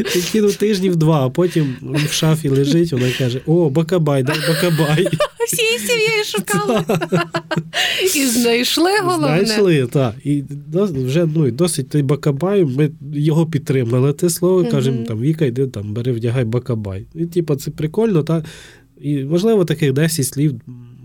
Такі 0.04 0.42
ну, 0.42 0.52
тижнів 0.52 0.96
два, 0.96 1.26
а 1.26 1.30
потім 1.30 1.76
в 1.82 2.12
шафі 2.12 2.50
лежить, 2.50 2.94
вона 2.94 3.12
каже: 3.18 3.42
О, 3.46 3.70
бакабай, 3.70 4.24
дай 4.24 4.38
бакабай. 4.48 5.08
Всією 5.48 5.80
сім'єю 5.80 6.24
шукали. 6.24 6.84
І 8.16 8.26
знайшли 8.26 8.92
головне. 9.04 9.46
Знайшли, 9.46 9.88
так. 9.88 10.16
І 10.24 10.44
вже 10.94 11.28
ну, 11.36 11.52
досить 11.52 11.90
той 11.90 12.02
бакабай, 12.02 12.66
ми 12.66 12.92
його 13.14 13.46
підтримали 13.46 14.14
те 14.14 14.30
слово, 14.30 14.66
кажемо, 14.66 15.06
там 15.08 15.20
Віка, 15.20 15.46
йди 15.46 15.68
там, 15.68 15.94
бери, 15.94 16.12
вдягай 16.12 16.46
бакабай. 16.46 17.06
І 17.16 17.26
типу, 17.26 17.56
це 17.56 17.72
прикольно, 17.72 18.24
та. 18.24 18.44
І 19.02 19.24
можливо, 19.24 19.66
таких 19.66 19.94
10 19.94 20.28
слів 20.28 20.62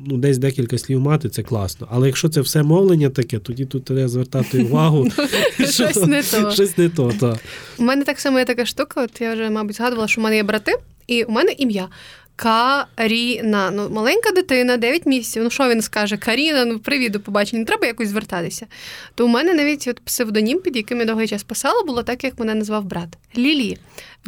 ну, 0.07 0.17
десь 0.17 0.39
декілька 0.39 0.79
слів 0.79 1.01
мати, 1.01 1.29
це 1.29 1.43
класно. 1.43 1.89
Але 1.91 2.07
якщо 2.07 2.29
це 2.29 2.41
все 2.41 2.63
мовлення 2.63 3.11
таке, 3.11 3.39
тоді 3.39 3.65
тут 3.65 3.85
треба 3.85 4.09
звертати 4.09 4.65
увагу. 4.65 5.11
Щось 5.71 6.07
не 6.07 6.23
то. 6.23 6.51
Щось 6.51 6.79
не 6.79 6.89
то, 6.89 7.13
так. 7.21 7.39
У 7.79 7.83
мене 7.83 8.05
так 8.05 8.21
само 8.21 8.39
є 8.39 8.45
така 8.45 8.67
штука, 8.67 9.03
от 9.03 9.21
я 9.21 9.35
вже, 9.35 9.51
мабуть, 9.51 9.77
згадувала, 9.77 10.09
що 10.09 10.21
в 10.21 10.25
мене 10.25 10.37
є 10.37 10.43
брати, 10.43 10.73
і 11.07 11.25
у 11.25 11.33
мене 11.33 11.53
ім'я. 11.53 11.89
Каріна. 12.37 13.71
Ну, 13.71 13.89
маленька 13.91 14.31
дитина, 14.31 14.77
9 14.77 15.07
місяців. 15.07 15.43
Ну, 15.43 15.51
що 15.51 15.69
він 15.69 15.83
скаже? 15.83 16.17
Каріна, 16.17 16.65
ну 16.65 16.79
привіт, 16.79 17.13
до 17.13 17.21
побачення, 17.21 17.61
не 17.61 17.67
треба 17.67 17.87
якось 17.87 18.09
звертатися. 18.09 18.67
То 19.15 19.25
у 19.25 19.29
мене 19.29 19.55
навіть 19.55 19.89
от 19.89 20.01
псевдонім, 20.01 20.61
під 20.61 20.77
яким 20.77 20.99
я 20.99 21.05
довгий 21.05 21.29
час 21.29 21.43
писала, 21.43 21.83
було 21.83 22.03
так, 22.03 22.25
як 22.25 22.39
мене 22.39 22.55
назвав 22.55 22.85
брат 22.85 23.09
Лілі. 23.37 23.79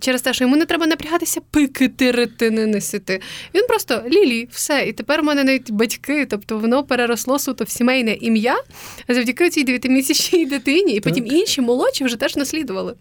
Через 0.01 0.23
те, 0.23 0.35
що 0.35 0.45
йому 0.45 0.57
не 0.57 0.65
треба 0.65 0.87
напрягатися, 0.87 1.41
пикити, 1.51 2.11
ретини, 2.11 2.67
несити. 2.67 3.21
Він 3.55 3.67
просто 3.67 4.05
Лілі, 4.07 4.49
все. 4.53 4.85
І 4.89 4.93
тепер 4.93 5.21
у 5.21 5.23
мене 5.23 5.45
навіть 5.45 5.71
батьки, 5.71 6.27
тобто 6.31 6.59
воно 6.59 6.85
переросло 6.85 7.39
суто 7.39 7.65
в 7.65 7.69
сімейне 7.69 8.13
ім'я 8.13 8.57
завдяки 9.09 9.51
цій 9.51 9.65
дев'ятимісячній 9.65 10.47
дитині, 10.47 10.93
і 10.93 11.01
потім 11.01 11.27
інші 11.27 11.61
молодші 11.61 12.05
вже 12.05 12.17
теж 12.17 12.37
наслідували. 12.37 12.95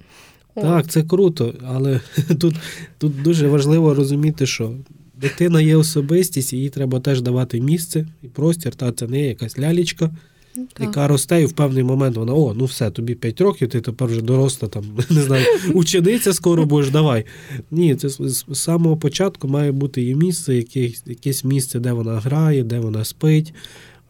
Так, 0.61 0.87
це 0.87 1.03
круто, 1.03 1.53
але 1.67 1.99
тут 2.39 2.55
тут 2.97 3.21
дуже 3.21 3.47
важливо 3.47 3.93
розуміти, 3.93 4.45
що 4.45 4.73
дитина 5.21 5.61
є 5.61 5.75
особистість, 5.75 6.53
їй 6.53 6.69
треба 6.69 6.99
теж 6.99 7.21
давати 7.21 7.61
місце 7.61 8.07
і 8.23 8.27
простір, 8.27 8.75
та 8.75 8.91
це 8.91 9.07
не 9.07 9.21
є 9.21 9.27
якась 9.27 9.59
лялічка, 9.59 10.11
ну, 10.55 10.67
так. 10.73 10.87
яка 10.87 11.07
росте, 11.07 11.41
і 11.41 11.45
в 11.45 11.53
певний 11.53 11.83
момент 11.83 12.17
вона: 12.17 12.33
о, 12.33 12.53
ну 12.53 12.65
все, 12.65 12.91
тобі 12.91 13.15
5 13.15 13.41
років, 13.41 13.69
ти 13.69 13.81
тепер 13.81 14.07
вже 14.07 14.21
доросла, 14.21 14.69
там, 14.69 14.83
не 15.09 15.21
знаю, 15.21 15.45
учениця 15.73 16.33
скоро 16.33 16.65
будеш, 16.65 16.89
давай. 16.89 17.25
Ні, 17.71 17.95
це 17.95 18.09
з 18.09 18.45
самого 18.53 18.97
початку 18.97 19.47
має 19.47 19.71
бути 19.71 20.01
її 20.01 20.15
місце, 20.15 20.55
якесь, 20.55 21.03
якесь 21.05 21.43
місце, 21.43 21.79
де 21.79 21.91
вона 21.91 22.19
грає, 22.19 22.63
де 22.63 22.79
вона 22.79 23.05
спить. 23.05 23.53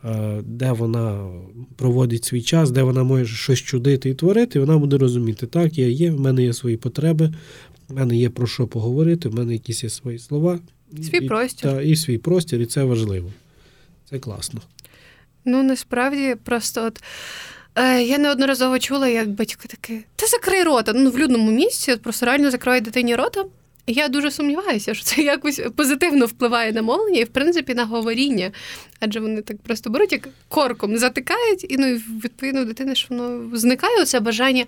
Е, 0.05 0.41
де 0.45 0.71
вона 0.71 1.31
проводить 1.75 2.25
свій 2.25 2.41
час, 2.41 2.71
де 2.71 2.83
вона 2.83 3.03
може 3.03 3.35
щось 3.35 3.59
чудити 3.59 4.09
і 4.09 4.13
творити, 4.13 4.59
і 4.59 4.61
вона 4.61 4.77
буде 4.77 4.97
розуміти, 4.97 5.47
так, 5.47 5.77
я 5.77 5.87
є, 5.87 6.11
в 6.11 6.19
мене 6.19 6.43
є 6.43 6.53
свої 6.53 6.77
потреби, 6.77 7.33
в 7.87 7.93
мене 7.93 8.17
є 8.17 8.29
про 8.29 8.47
що 8.47 8.67
поговорити, 8.67 9.29
в 9.29 9.35
мене 9.35 9.53
якісь 9.53 9.83
є 9.83 9.89
свої 9.89 10.19
слова. 10.19 10.59
Свій 11.03 11.17
і, 11.17 11.27
простір. 11.27 11.71
Та, 11.71 11.81
і 11.81 11.95
свій 11.95 12.17
простір, 12.17 12.61
і 12.61 12.65
це 12.65 12.83
важливо. 12.83 13.31
Це 14.09 14.19
класно. 14.19 14.61
Ну, 15.45 15.63
насправді, 15.63 16.35
просто 16.43 16.85
от. 16.85 17.03
Е, 17.75 18.03
я 18.03 18.17
неодноразово 18.17 18.79
чула, 18.79 19.07
як 19.07 19.29
батько 19.29 19.67
таке, 19.67 20.03
та 20.15 20.27
закрий 20.27 20.63
рота. 20.63 20.93
Ну, 20.95 21.09
в 21.09 21.19
людному 21.19 21.51
місці 21.51 21.95
просто 21.95 22.25
реально 22.25 22.51
закриває 22.51 22.81
дитині 22.81 23.15
рота. 23.15 23.45
Я 23.88 24.10
дуже 24.10 24.32
сумніваюся, 24.32 24.94
що 24.94 25.03
це 25.03 25.22
якось 25.22 25.62
позитивно 25.75 26.25
впливає 26.25 26.72
на 26.72 26.82
мовлення 26.82 27.20
і, 27.20 27.24
в 27.24 27.27
принципі, 27.27 27.74
на 27.74 27.86
говоріння. 27.86 28.51
Адже 29.00 29.20
вони 29.20 29.41
так 29.41 29.62
просто 29.62 29.89
беруть, 29.89 30.12
як 30.12 30.29
корком 30.48 30.98
затикають, 30.98 31.65
і 31.70 31.77
ну, 31.77 31.86
відповідно, 32.24 32.65
дитини 32.65 32.96
ж 32.96 33.08
воно 33.10 33.58
зникає 33.58 34.01
оце 34.01 34.20
бажання 34.20 34.65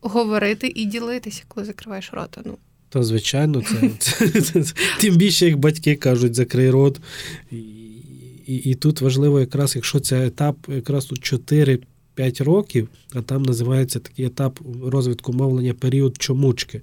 говорити 0.00 0.72
і 0.74 0.84
ділитися, 0.84 1.42
коли 1.48 1.66
закриваєш 1.66 2.10
рота. 2.12 2.40
Ну. 2.44 2.58
Та, 2.88 3.02
звичайно, 3.02 3.62
це, 3.62 3.90
це, 3.98 4.40
це, 4.40 4.62
це 4.62 4.74
тим 5.00 5.16
більше, 5.16 5.46
як 5.46 5.56
батьки 5.56 5.96
кажуть, 5.96 6.34
закрий 6.34 6.70
рот. 6.70 7.00
І, 7.50 7.56
і, 8.46 8.54
і 8.56 8.74
тут 8.74 9.00
важливо, 9.00 9.40
якраз, 9.40 9.76
якщо 9.76 10.00
це 10.00 10.26
етап 10.26 10.56
якраз 10.68 11.04
тут 11.04 11.32
4-5 12.16 12.44
років, 12.44 12.88
а 13.14 13.22
там 13.22 13.42
називається 13.42 13.98
такий 13.98 14.26
етап 14.26 14.60
розвитку 14.84 15.32
мовлення 15.32 15.74
період 15.74 16.16
чомучки. 16.18 16.80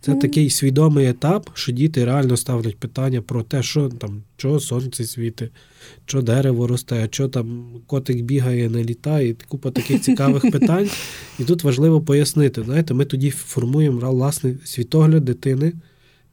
Це 0.00 0.12
mm. 0.12 0.20
такий 0.20 0.50
свідомий 0.50 1.06
етап, 1.06 1.50
що 1.54 1.72
діти 1.72 2.04
реально 2.04 2.36
ставлять 2.36 2.76
питання 2.76 3.22
про 3.22 3.42
те, 3.42 3.62
що 3.62 3.88
там, 3.88 4.22
чого 4.36 4.60
сонце 4.60 5.04
світить, 5.04 5.50
що 6.06 6.22
дерево 6.22 6.66
росте, 6.66 7.08
що 7.10 7.28
там 7.28 7.66
котик 7.86 8.20
бігає, 8.20 8.70
не 8.70 8.84
літає, 8.84 9.36
купа 9.48 9.70
таких 9.70 10.00
цікавих 10.00 10.42
питань. 10.52 10.90
І 11.38 11.44
тут 11.44 11.64
важливо 11.64 12.00
пояснити, 12.00 12.62
знаєте, 12.62 12.94
ми 12.94 13.04
тоді 13.04 13.30
формуємо 13.30 14.10
власний 14.10 14.56
світогляд 14.64 15.24
дитини 15.24 15.72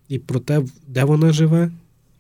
і 0.10 0.20
про 0.20 0.40
те, 0.40 0.62
де 0.88 1.04
вона 1.04 1.34
живе, 1.34 1.72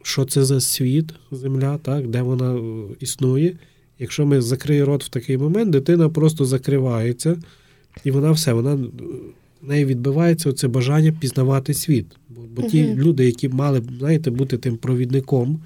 що 0.03 0.25
це 0.25 0.45
за 0.45 0.61
світ, 0.61 1.13
земля, 1.31 1.77
так, 1.77 2.07
де 2.07 2.21
вона 2.21 2.55
е, 2.55 2.59
існує. 2.99 3.57
Якщо 3.99 4.25
ми 4.25 4.41
закриємо 4.41 4.85
рот 4.85 5.03
в 5.03 5.09
такий 5.09 5.37
момент, 5.37 5.69
дитина 5.69 6.09
просто 6.09 6.45
закривається, 6.45 7.37
і 8.03 8.11
вона 8.11 8.31
все, 8.31 8.53
вона 8.53 8.79
в 9.65 9.69
неї 9.69 9.85
відбивається 9.85 10.49
оце 10.49 10.67
бажання 10.67 11.11
пізнавати 11.11 11.73
світ. 11.73 12.05
Бо, 12.29 12.41
бо 12.55 12.61
ті 12.61 12.83
uh 12.83 12.95
люди, 12.95 13.25
які 13.25 13.49
мали 13.49 13.81
знаєте, 13.97 14.31
бути 14.31 14.57
тим 14.57 14.77
провідником, 14.77 15.61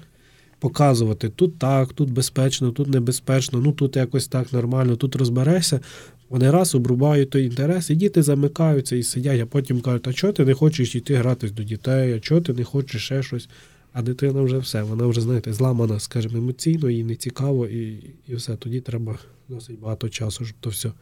показувати 0.58 1.28
тут 1.28 1.58
так, 1.58 1.92
тут 1.92 2.10
безпечно, 2.10 2.70
тут 2.70 2.88
небезпечно, 2.88 3.60
ну 3.60 3.72
тут 3.72 3.96
якось 3.96 4.28
так 4.28 4.52
нормально, 4.52 4.96
тут 4.96 5.16
розберешся. 5.16 5.80
Вони 6.28 6.50
раз 6.50 6.74
обрубають 6.74 7.30
той 7.30 7.44
інтерес, 7.44 7.90
і 7.90 7.94
діти 7.94 8.22
замикаються 8.22 8.96
і 8.96 9.02
сидять, 9.02 9.40
а 9.40 9.46
потім 9.46 9.80
кажуть, 9.80 10.08
а 10.08 10.12
чого 10.12 10.32
ти 10.32 10.44
не 10.44 10.54
хочеш 10.54 10.94
йти 10.94 11.14
гратись 11.14 11.52
до 11.52 11.62
дітей, 11.62 12.12
а 12.12 12.20
чого 12.20 12.40
ти 12.40 12.52
не 12.52 12.64
хочеш 12.64 13.04
ще 13.04 13.22
щось. 13.22 13.48
А 13.92 14.02
дитина 14.02 14.42
вже 14.42 14.58
все, 14.58 14.82
вона 14.82 15.06
вже, 15.06 15.20
знаєте, 15.20 15.52
зламана, 15.52 16.00
скажімо, 16.00 16.38
емоційно, 16.38 16.90
їй 16.90 17.04
не 17.04 17.14
цікаво, 17.14 17.66
і 17.66 18.04
і 18.28 18.34
все. 18.34 18.56
Тоді 18.56 18.80
треба 18.80 19.18
досить 19.48 19.80
багато 19.80 20.08
часу, 20.08 20.44
щоб 20.44 20.56
то 20.60 20.70
все 20.70 20.92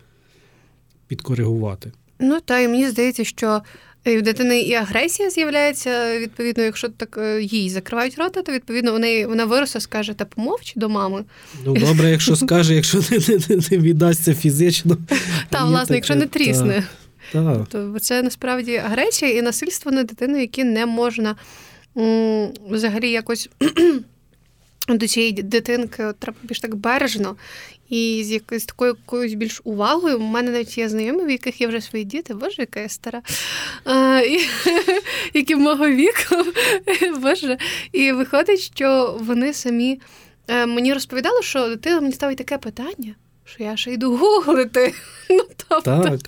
підкоригувати. 1.06 1.92
Ну 2.18 2.40
та 2.40 2.60
і 2.60 2.68
мені 2.68 2.88
здається, 2.88 3.24
що 3.24 3.62
в 4.06 4.22
дитини 4.22 4.60
і 4.60 4.74
агресія 4.74 5.30
з'являється, 5.30 6.18
відповідно, 6.18 6.64
якщо 6.64 6.88
так 6.88 7.18
е, 7.22 7.42
їй 7.42 7.70
закривають 7.70 8.18
рота, 8.18 8.42
то 8.42 8.52
відповідно 8.52 8.92
вони, 8.92 9.26
вона 9.26 9.44
виросте, 9.44 9.80
скаже, 9.80 10.14
та 10.14 10.24
помовч 10.24 10.72
до 10.76 10.88
мами. 10.88 11.24
Ну 11.64 11.74
добре, 11.74 12.10
якщо 12.10 12.36
скаже, 12.36 12.74
якщо 12.74 12.98
не 13.10 13.18
не, 13.48 13.56
не 13.70 13.78
віддасться 13.78 14.34
фізично. 14.34 14.96
Та, 15.50 15.64
власне, 15.64 15.96
якщо 15.96 16.14
не 16.14 16.26
трісне. 16.26 16.84
Та. 17.32 17.66
Тобто 17.70 17.98
це 17.98 18.22
насправді 18.22 18.76
агресія 18.76 19.38
і 19.38 19.42
насильство 19.42 19.92
над 19.92 20.06
дитиною, 20.06 20.40
які 20.40 20.64
не 20.64 20.86
можна 20.86 21.36
м, 21.96 22.48
взагалі 22.70 23.10
якось 23.10 23.50
до 24.88 25.06
цієї 25.08 25.32
дитинки 25.32 26.04
от, 26.04 26.18
треба 26.18 26.38
більш 26.42 26.60
так 26.60 26.74
бережно 26.74 27.36
і 27.88 28.24
з 28.24 28.30
якоюсь 28.30 28.64
такою 28.64 28.96
якоюсь 29.04 29.34
більш 29.34 29.60
увагою. 29.64 30.16
У 30.16 30.20
мене 30.20 30.50
навіть 30.50 30.78
є 30.78 30.88
знайомі, 30.88 31.24
в 31.24 31.30
яких 31.30 31.60
є 31.60 31.66
вже 31.66 31.80
свої 31.80 32.04
діти, 32.04 32.34
боже, 32.34 32.56
яка 32.58 32.80
я 32.80 32.88
стара, 32.88 33.22
а, 33.84 34.20
і, 34.26 34.48
які 35.34 35.56
мого 35.56 35.88
віку. 35.88 36.44
Боже. 37.20 37.58
І 37.92 38.12
виходить, 38.12 38.60
що 38.60 39.18
вони 39.20 39.52
самі 39.52 40.00
е, 40.48 40.66
мені 40.66 40.92
розповідали, 40.92 41.42
що 41.42 41.68
дитина 41.68 42.00
мені 42.00 42.12
ставить 42.12 42.38
таке 42.38 42.58
питання. 42.58 43.14
Що 43.44 43.64
я 43.64 43.76
ще 43.76 43.92
йду 43.92 44.16
гуглити. 44.16 44.94
Ну, 45.30 45.44
тобто, 45.68 46.02
Так. 46.02 46.20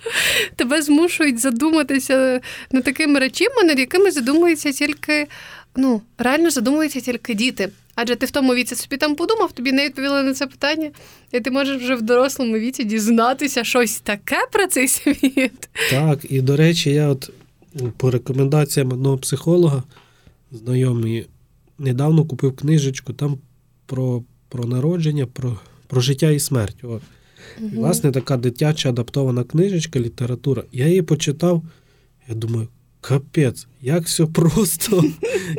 Тебе 0.55 0.81
змушують 0.81 1.39
задуматися 1.39 2.41
над 2.71 2.83
такими 2.83 3.19
речами, 3.19 3.63
над 3.63 3.79
якими 3.79 4.11
задумуються 4.11 4.71
тільки, 4.71 5.27
ну, 5.75 6.01
реально 6.17 6.49
задумуються 6.49 7.01
тільки 7.01 7.33
діти. 7.33 7.69
Адже 7.95 8.15
ти 8.15 8.25
в 8.25 8.31
тому 8.31 8.55
віці 8.55 8.75
собі 8.75 8.97
там 8.97 9.15
подумав, 9.15 9.51
тобі 9.51 9.71
не 9.71 9.85
відповіли 9.85 10.23
на 10.23 10.33
це 10.33 10.47
питання, 10.47 10.91
і 11.31 11.39
ти 11.39 11.51
можеш 11.51 11.81
вже 11.81 11.95
в 11.95 12.01
дорослому 12.01 12.57
віці 12.57 12.83
дізнатися 12.83 13.63
щось 13.63 13.99
таке 13.99 14.37
про 14.51 14.67
цей 14.67 14.87
світ. 14.87 15.69
Так, 15.89 16.19
і 16.29 16.41
до 16.41 16.57
речі, 16.57 16.89
я 16.89 17.07
от 17.07 17.31
по 17.97 18.11
рекомендаціям 18.11 18.91
одного 18.91 19.17
психолога, 19.17 19.83
знайомий, 20.51 21.27
недавно 21.79 22.25
купив 22.25 22.55
книжечку 22.55 23.13
там 23.13 23.37
про, 23.85 24.23
про 24.49 24.65
народження, 24.65 25.25
про, 25.25 25.59
про 25.87 26.01
життя 26.01 26.31
і 26.31 26.39
смерть. 26.39 26.77
От. 26.83 27.01
І, 27.59 27.75
власне, 27.75 28.11
така 28.11 28.37
дитяча 28.37 28.89
адаптована 28.89 29.43
книжечка, 29.43 29.99
література. 29.99 30.63
Я 30.71 30.87
її 30.87 31.01
почитав, 31.01 31.63
я 32.29 32.35
думаю, 32.35 32.67
капець, 33.01 33.67
як 33.81 34.03
все 34.03 34.25
просто. 34.33 35.03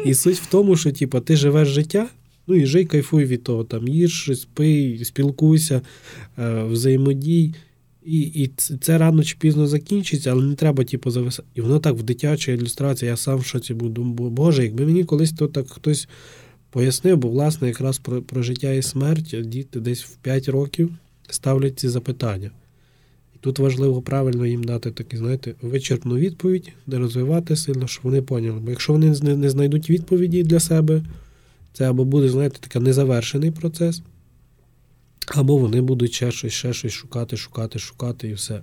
І 0.05 0.15
суть 0.15 0.39
в 0.39 0.47
тому, 0.47 0.77
що 0.77 0.93
типу, 0.93 1.21
ти 1.21 1.37
живеш 1.37 1.69
життя, 1.69 2.09
ну 2.47 2.55
і 2.55 2.67
жий, 2.67 2.85
кайфуй 2.85 3.25
від 3.25 3.43
того. 3.43 3.65
Там 3.65 3.89
їж, 3.89 4.13
щось 4.13 4.45
пий, 4.45 5.05
спілкуйся, 5.05 5.81
е, 6.39 6.65
взаємодій. 6.65 7.55
І, 8.05 8.21
і 8.21 8.51
це 8.81 8.99
рано 8.99 9.25
чи 9.25 9.37
пізно 9.39 9.67
закінчиться, 9.67 10.31
але 10.31 10.45
не 10.45 10.55
треба, 10.55 10.85
типу, 10.85 11.11
зависати. 11.11 11.49
І 11.55 11.61
воно 11.61 11.79
так 11.79 11.97
в 11.97 12.03
дитячій 12.03 12.53
ілюстрації, 12.53 13.09
я 13.09 13.17
сам 13.17 13.39
в 13.39 13.45
шоці 13.45 13.75
був. 13.75 13.91
Думаю, 13.91 14.31
Боже, 14.31 14.63
якби 14.63 14.87
мені 14.87 15.05
колись 15.05 15.33
то 15.33 15.49
так 15.49 15.71
хтось 15.71 16.09
пояснив, 16.71 17.17
бо 17.17 17.29
власне 17.29 17.69
якраз 17.69 17.99
про, 17.99 18.23
про 18.23 18.43
життя 18.43 18.73
і 18.73 18.83
смерть 18.83 19.37
діти 19.43 19.81
десь 19.81 20.03
в 20.03 20.17
5 20.17 20.49
років 20.49 20.91
ставлять 21.29 21.79
ці 21.79 21.89
запитання. 21.89 22.51
І 23.35 23.39
тут 23.41 23.59
важливо 23.59 24.03
правильно 24.03 24.47
їм 24.47 24.65
дати 24.65 24.91
такі, 24.91 25.17
знаєте, 25.17 25.55
вичерпну 25.63 26.17
відповідь, 26.17 26.73
не 26.87 26.99
розвивати 26.99 27.57
сильно, 27.57 27.87
щоб 27.87 28.05
вони 28.05 28.23
поняли. 28.23 28.61
Бо 28.61 28.71
якщо 28.71 28.93
вони 28.93 29.07
не 29.21 29.51
знайдуть 29.51 29.91
відповіді 29.91 30.43
для 30.43 30.61
себе, 30.61 31.03
це 31.73 31.91
або 31.91 32.05
буде, 32.05 32.29
знаєте, 32.29 32.59
такий 32.61 32.83
незавершений 32.83 33.51
процес, 33.51 34.03
або 35.27 35.57
вони 35.57 35.81
будуть 35.81 36.13
ще 36.13 36.31
щось, 36.31 36.53
ще 36.53 36.73
щось 36.73 36.93
шукати, 36.93 37.37
шукати, 37.37 37.79
шукати 37.79 38.29
і 38.29 38.33
все. 38.33 38.63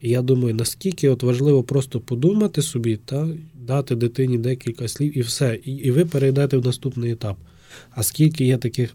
І 0.00 0.10
я 0.10 0.22
думаю, 0.22 0.54
наскільки 0.54 1.08
от 1.08 1.22
важливо 1.22 1.62
просто 1.62 2.00
подумати 2.00 2.62
собі 2.62 2.96
та 2.96 3.28
дати 3.54 3.94
дитині 3.94 4.38
декілька 4.38 4.88
слів 4.88 5.18
і 5.18 5.20
все. 5.20 5.58
І, 5.64 5.72
і 5.72 5.90
ви 5.90 6.04
перейдете 6.04 6.56
в 6.56 6.64
наступний 6.64 7.10
етап. 7.10 7.36
А 7.90 8.02
скільки 8.02 8.44
є 8.44 8.58
таких 8.58 8.94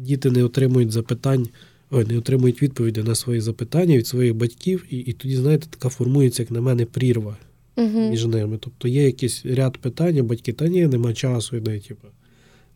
діти 0.00 0.30
не 0.30 0.44
отримують 0.44 0.92
запитань, 0.92 1.48
ой, 1.90 2.04
не 2.04 2.18
отримують 2.18 2.62
відповіді 2.62 3.02
на 3.02 3.14
свої 3.14 3.40
запитання 3.40 3.96
від 3.96 4.06
своїх 4.06 4.34
батьків, 4.34 4.84
і, 4.90 4.98
і 4.98 5.12
тоді, 5.12 5.36
знаєте, 5.36 5.66
така 5.70 5.88
формується, 5.88 6.42
як 6.42 6.50
на 6.50 6.60
мене, 6.60 6.84
прірва 6.84 7.36
Угу. 7.76 8.00
між 8.10 8.26
ними. 8.26 8.58
Тобто 8.58 8.88
є 8.88 9.02
якийсь 9.02 9.46
ряд 9.46 9.78
питань, 9.78 10.26
батьки, 10.26 10.52
та 10.52 10.68
ні, 10.68 10.86
нема 10.86 11.12
часу, 11.12 11.56
йде, 11.56 11.80
типу. 11.80 12.08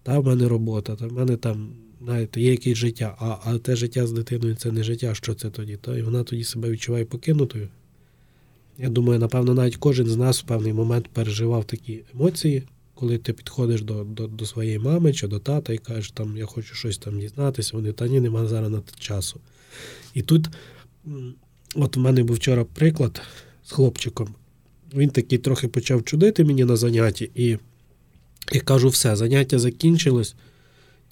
Та 0.03 0.19
в 0.19 0.27
мене 0.27 0.49
робота, 0.49 0.97
та 0.97 1.07
в 1.07 1.13
мене 1.13 1.37
там, 1.37 1.69
знаєте, 2.03 2.41
є 2.41 2.51
якесь 2.51 2.79
життя, 2.79 3.17
а, 3.19 3.37
а 3.45 3.59
те 3.59 3.77
життя 3.77 4.07
з 4.07 4.13
дитиною 4.13 4.55
це 4.55 4.73
не 4.73 4.83
життя, 4.83 5.15
що 5.15 5.35
це 5.35 5.51
тоді? 5.51 5.77
Та? 5.77 5.99
І 5.99 6.03
вона 6.03 6.23
тоді 6.25 6.45
себе 6.45 6.71
відчуває 6.71 7.05
покинутою. 7.05 7.69
Я 8.79 8.89
думаю, 8.89 9.19
напевно, 9.19 9.55
навіть 9.55 9.77
кожен 9.77 10.07
з 10.07 10.17
нас 10.17 10.41
в 10.41 10.47
певний 10.47 10.73
момент 10.73 11.09
переживав 11.09 11.65
такі 11.65 12.01
емоції, 12.15 12.63
коли 12.95 13.19
ти 13.19 13.33
підходиш 13.33 13.83
до, 13.83 14.05
до, 14.05 14.27
до 14.27 14.47
своєї 14.47 14.79
мами 14.79 15.13
чи 15.13 15.29
до 15.29 15.39
тата 15.39 15.73
і 15.73 15.79
кажеш, 15.79 16.11
там, 16.11 16.37
я 16.37 16.47
хочу 16.47 16.75
щось 16.75 16.99
там 16.99 17.21
дізнатися, 17.21 17.77
вони 17.77 17.93
та 17.93 18.09
ні, 18.09 18.21
нема 18.21 18.47
зараз 18.47 18.71
на 18.71 18.83
часу. 18.99 19.41
І 20.15 20.23
тут, 20.23 20.49
от 21.75 21.97
у 21.97 22.01
мене 22.01 22.23
був 22.23 22.37
вчора 22.37 22.65
приклад 22.65 23.23
з 23.65 23.73
хлопчиком. 23.73 24.35
Він 24.95 25.11
такий 25.11 25.39
трохи 25.39 25.69
почав 25.69 26.05
чудити 26.05 26.45
мені 26.45 26.65
на 26.65 26.77
занятті, 26.77 27.31
і 27.35 27.59
я 28.53 28.61
кажу, 28.61 28.89
все, 28.89 29.17
заняття 29.17 29.59
закінчилось. 29.59 30.35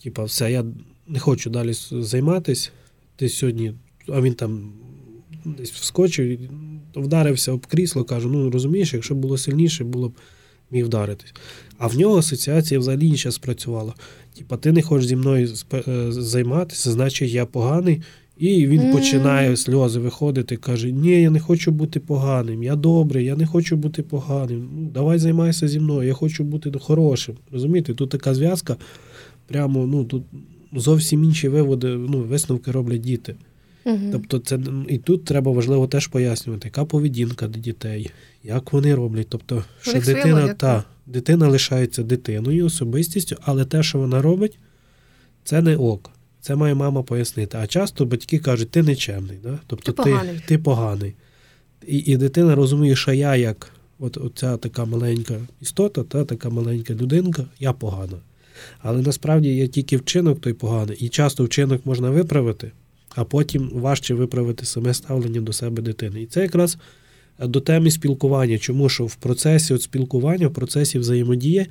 Типа, 0.03 0.25
все, 0.25 0.53
я 0.53 0.65
не 1.09 1.19
хочу 1.19 1.51
далі 1.51 1.73
займатися. 1.91 2.71
Ти 3.17 3.29
сьогодні, 3.29 3.75
а 4.09 4.21
він 4.21 4.35
там 4.35 4.73
десь 5.45 5.71
вскочив, 5.71 6.39
вдарився 6.95 7.53
об 7.53 7.67
крісло, 7.67 8.05
кажу, 8.05 8.29
ну 8.29 8.51
розумієш, 8.51 8.95
якщо 8.95 9.15
було 9.15 9.39
сильніше, 9.39 9.85
було 9.85 10.09
б 10.09 10.12
міг 10.71 10.87
вдаритись. 10.87 11.35
А 11.79 11.87
в 11.87 11.97
нього 11.97 12.19
асоціація 12.19 12.81
взагалі 12.81 13.07
інша 13.07 13.33
спрацювала. 13.33 13.95
Типа, 14.39 14.57
ти 14.57 14.73
не 14.73 14.83
хочеш 14.83 15.07
зі 15.07 15.17
мною 15.17 15.55
е, 15.89 16.12
займатися, 16.12 16.91
значить 16.91 17.31
я 17.31 17.47
поганий. 17.47 18.03
І 18.38 18.66
він 18.66 18.81
Мгм. 18.81 18.92
починає 18.92 19.57
сльози 19.57 20.01
виходити, 20.01 20.57
каже: 20.57 20.92
Ні, 20.92 21.22
я 21.22 21.31
не 21.31 21.40
хочу 21.40 21.70
бути 21.70 22.01
поганим, 22.01 22.62
я 22.62 22.77
добрий, 22.77 23.25
я 23.25 23.37
не 23.37 23.46
хочу 23.46 23.77
бути 23.77 24.03
поганим. 24.03 24.68
Ну, 24.77 24.90
давай 24.94 25.18
займайся 25.18 25.68
зі 25.68 25.81
мною, 25.81 26.09
я 26.09 26.14
хочу 26.14 26.44
бути 26.44 26.72
хорошим. 26.81 27.35
Розумієте, 27.53 27.94
тут 27.94 28.11
така 28.11 28.35
зв'язка, 28.35 28.77
прямо 29.46 29.87
ну 29.87 30.05
тут 30.05 30.22
зовсім 30.72 31.25
інші 31.25 31.49
виводи, 31.49 31.88
ну, 31.88 32.18
висновки 32.22 32.70
роблять 32.70 33.01
діти. 33.01 33.35
Угу. 33.85 33.99
Тобто, 34.12 34.38
це 34.38 34.59
і 34.88 34.99
тут 34.99 35.25
треба 35.25 35.53
важливо 35.53 35.87
теж 35.87 36.07
пояснювати, 36.07 36.68
яка 36.68 36.85
поведінка 36.85 37.49
до 37.49 37.59
дітей, 37.59 38.11
як 38.44 38.72
вони 38.72 38.94
роблять. 38.94 39.27
Тобто, 39.29 39.64
що 39.81 40.01
дитина 40.01 40.55
та 40.55 40.85
дитина 41.07 41.49
лишається 41.49 42.03
дитиною, 42.03 42.66
особистістю, 42.66 43.37
але 43.40 43.64
те, 43.64 43.83
що 43.83 43.99
вона 43.99 44.22
робить, 44.22 44.59
це 45.44 45.62
не 45.62 45.77
ок. 45.77 46.11
Це 46.46 46.56
має 46.56 46.74
мама 46.74 47.02
пояснити. 47.02 47.59
А 47.59 47.66
часто 47.66 48.04
батьки 48.04 48.38
кажуть, 48.38 48.70
ти 48.70 48.82
нечемний, 48.82 49.38
да? 49.42 49.59
тобто 49.66 49.92
Ти 49.92 50.02
ти, 50.02 50.11
поганий. 50.11 50.40
ти 50.46 50.59
поганий. 50.59 51.14
І, 51.87 51.98
і 51.98 52.16
дитина 52.16 52.54
розуміє, 52.54 52.96
що 52.96 53.12
я 53.12 53.37
як 53.37 53.72
от, 53.98 54.16
оця 54.16 54.56
така 54.56 54.85
маленька 54.85 55.35
істота, 55.61 56.02
та 56.02 56.24
така 56.24 56.48
маленька 56.48 56.94
людинка, 56.94 57.44
я 57.61 57.72
погана. 57.72 58.16
Але 58.78 59.02
насправді 59.02 59.54
є 59.54 59.68
тільки 59.68 59.96
вчинок 59.96 60.40
той 60.40 60.52
поганий, 60.52 60.96
і 61.00 61.09
часто 61.09 61.44
вчинок 61.44 61.87
можна 61.87 62.11
виправити, 62.11 62.72
а 63.14 63.24
потім 63.24 63.70
важче 63.74 64.14
виправити 64.14 64.66
саме 64.66 64.94
ставлення 64.94 65.40
до 65.40 65.52
себе 65.52 65.82
дитини. 65.82 66.22
І 66.22 66.26
це 66.26 66.42
якраз 66.42 66.78
до 67.38 67.61
теми 67.61 67.90
спілкування. 67.90 68.59
Чому 68.59 68.88
що 68.88 69.06
в 69.06 69.14
процесі 69.14 69.74
от 69.74 69.82
спілкування, 69.82 70.48
в 70.48 70.52
процесі 70.52 70.98
взаємодії 70.98 71.66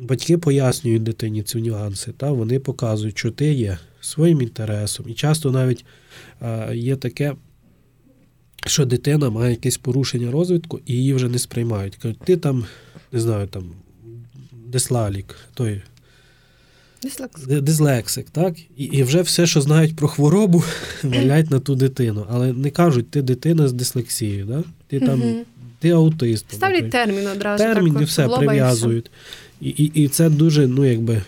батьки 0.00 0.38
пояснюють 0.38 1.02
дитині 1.02 1.42
ці 1.42 1.58
нюанси, 1.62 2.12
та 2.16 2.30
вони 2.32 2.58
показують, 2.58 3.18
що 3.18 3.30
ти 3.30 3.52
є 3.52 3.78
своїм 4.00 4.42
інтересом. 4.42 5.06
І 5.08 5.14
часто 5.14 5.50
навіть 5.50 5.84
е, 6.42 6.76
є 6.76 6.96
таке, 6.96 7.34
що 8.66 8.84
дитина 8.86 9.30
має 9.30 9.50
якесь 9.50 9.78
порушення 9.78 10.30
розвитку 10.30 10.80
і 10.86 10.94
її 10.94 11.14
вже 11.14 11.28
не 11.28 11.38
сприймають. 11.38 11.96
Кажуть, 11.96 12.18
ти 12.24 12.36
там, 12.36 12.64
не 13.12 13.20
знаю, 13.20 13.46
там 13.46 13.64
дислалік, 14.66 15.36
той 15.54 15.82
д- 17.46 17.60
дислексик, 17.60 18.30
так? 18.30 18.58
І, 18.76 18.84
і 18.84 19.02
вже 19.02 19.22
все, 19.22 19.46
що 19.46 19.60
знають 19.60 19.96
про 19.96 20.08
хворобу, 20.08 20.64
валять 21.02 21.50
на 21.50 21.60
ту 21.60 21.74
дитину. 21.74 22.26
Але 22.30 22.52
не 22.52 22.70
кажуть, 22.70 23.10
ти 23.10 23.22
дитина 23.22 23.68
з 23.68 23.72
дислексією, 23.72 24.44
да? 24.44 24.64
ти 24.86 25.00
там. 25.00 25.44
Ти 25.80 25.90
аутист. 25.90 26.52
Ставлять 26.52 26.84
наприклад. 26.84 27.06
термін 27.06 27.26
одразу. 27.26 27.64
термін 27.64 27.92
так, 27.92 28.02
і 28.02 28.04
все 28.04 28.28
прив'язують. 28.28 29.10
І, 29.60 29.68
і, 29.68 29.84
і 30.04 30.08
це 30.08 30.30
дуже, 30.30 30.66
ну 30.66 30.84
якби. 30.84 31.22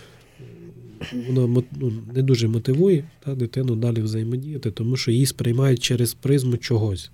Воно 1.28 1.64
ну, 1.80 1.92
не 2.14 2.22
дуже 2.22 2.48
мотивує 2.48 3.04
та, 3.24 3.34
дитину 3.34 3.76
далі 3.76 4.00
взаємодіяти, 4.02 4.70
тому 4.70 4.96
що 4.96 5.10
її 5.10 5.26
сприймають 5.26 5.82
через 5.82 6.14
призму 6.14 6.56
чогось. 6.56 7.10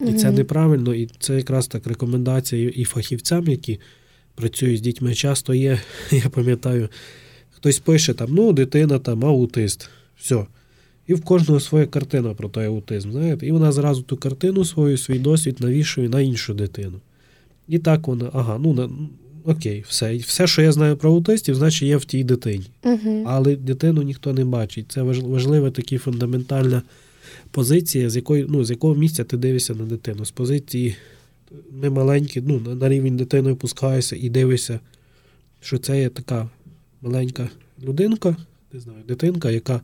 І 0.00 0.12
це 0.12 0.30
неправильно, 0.30 0.94
і 0.94 1.08
це 1.18 1.36
якраз 1.36 1.66
так 1.66 1.86
рекомендація 1.86 2.68
і 2.68 2.84
фахівцям, 2.84 3.48
які 3.48 3.80
працюють 4.34 4.78
з 4.78 4.80
дітьми. 4.80 5.14
Часто 5.14 5.54
є, 5.54 5.80
я 6.10 6.28
пам'ятаю, 6.30 6.88
хтось 7.50 7.78
пише 7.78 8.14
там, 8.14 8.28
ну, 8.34 8.52
дитина 8.52 8.98
там 8.98 9.24
аутист. 9.24 9.90
Все. 10.16 10.46
І 11.10 11.14
в 11.14 11.20
кожного 11.24 11.60
своя 11.60 11.86
картина 11.86 12.34
про 12.34 12.48
той 12.48 12.66
аутизм. 12.66 13.12
знаєте, 13.12 13.46
І 13.46 13.52
вона 13.52 13.72
зразу 13.72 14.02
ту 14.02 14.16
картину 14.16 14.64
свою, 14.64 14.98
свій 14.98 15.18
досвід 15.18 15.56
навішує 15.60 16.08
на 16.08 16.20
іншу 16.20 16.54
дитину. 16.54 17.00
І 17.68 17.78
так 17.78 18.06
вона, 18.08 18.30
ага, 18.32 18.58
ну 18.62 18.72
на, 18.72 18.90
окей, 19.44 19.84
все. 19.88 20.16
Все, 20.16 20.46
що 20.46 20.62
я 20.62 20.72
знаю 20.72 20.96
про 20.96 21.10
аутистів, 21.10 21.54
значить 21.54 21.82
є 21.82 21.96
в 21.96 22.04
тій 22.04 22.24
дитині. 22.24 22.64
Мгм. 22.84 23.22
Але 23.26 23.56
дитину 23.56 24.02
ніхто 24.02 24.32
не 24.32 24.44
бачить. 24.44 24.86
Це 24.92 25.02
важ- 25.02 25.28
важлива 25.30 25.70
така 25.70 25.98
фундаментальна 25.98 26.82
позиція, 27.50 28.10
з 28.10 28.16
якої, 28.16 28.46
ну, 28.48 28.64
з 28.64 28.70
якого 28.70 28.94
місця 28.94 29.24
ти 29.24 29.36
дивишся 29.36 29.74
на 29.74 29.84
дитину. 29.84 30.24
З 30.24 30.30
позиції 30.30 30.96
ми 31.82 31.90
маленькі, 31.90 32.42
ну, 32.46 32.60
на- 32.60 32.74
на 32.74 32.88
рівень 32.88 33.16
дитини 33.16 33.52
опускаєшся 33.52 34.16
і 34.16 34.28
дивишся, 34.28 34.80
що 35.60 35.78
це 35.78 36.00
є 36.00 36.08
така 36.08 36.48
маленька 37.02 37.48
людинка, 37.82 38.36
не 38.72 38.80
знаю, 38.80 38.98
дитинка, 39.08 39.50
яка 39.50 39.80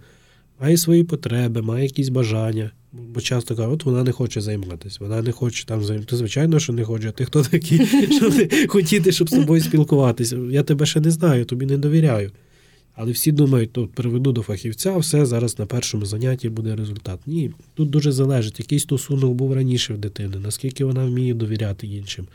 має 0.60 0.76
свої 0.76 1.04
потреби, 1.04 1.62
має 1.62 1.84
якісь 1.84 2.08
бажання. 2.08 2.70
Бо 2.92 3.20
часто 3.20 3.56
кажуть, 3.56 3.72
от 3.72 3.84
вона 3.84 4.02
не 4.02 4.12
хоче 4.12 4.40
займатися, 4.40 4.98
вона 5.00 5.22
не 5.22 5.32
хоче 5.32 5.66
там 5.66 5.84
займатися. 5.84 6.16
Звичайно, 6.16 6.60
що 6.60 6.72
не 6.72 6.84
хоче. 6.84 7.08
А 7.08 7.12
ти 7.12 7.24
хто 7.24 7.42
такий, 7.42 7.86
щоб 8.16 8.34
не 8.34 8.66
хотіти, 8.66 9.12
щоб 9.12 9.28
з 9.28 9.32
тобою 9.32 9.62
спілкуватися? 9.62 10.36
Я 10.50 10.62
тебе 10.62 10.86
ще 10.86 11.00
не 11.00 11.10
знаю, 11.10 11.44
тобі 11.44 11.66
не 11.66 11.76
довіряю. 11.76 12.30
Але 12.94 13.12
всі 13.12 13.32
думають, 13.32 13.72
тут 13.72 13.92
приведу 13.92 14.32
до 14.32 14.42
фахівця, 14.42 14.96
все 14.96 15.26
зараз 15.26 15.58
на 15.58 15.66
першому 15.66 16.06
занятті 16.06 16.48
буде 16.48 16.76
результат. 16.76 17.20
Ні, 17.26 17.50
тут 17.74 17.90
дуже 17.90 18.12
залежить, 18.12 18.58
який 18.60 18.78
стосунок 18.78 19.32
був 19.34 19.52
раніше 19.52 19.94
в 19.94 19.98
дитини, 19.98 20.36
наскільки 20.38 20.84
вона 20.84 21.04
вміє 21.04 21.34
довіряти 21.34 21.86
іншим, 21.86 22.26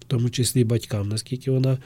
в 0.00 0.04
тому 0.04 0.30
числі 0.30 0.64
батькам, 0.64 1.08
наскільки 1.08 1.50
вона 1.50 1.78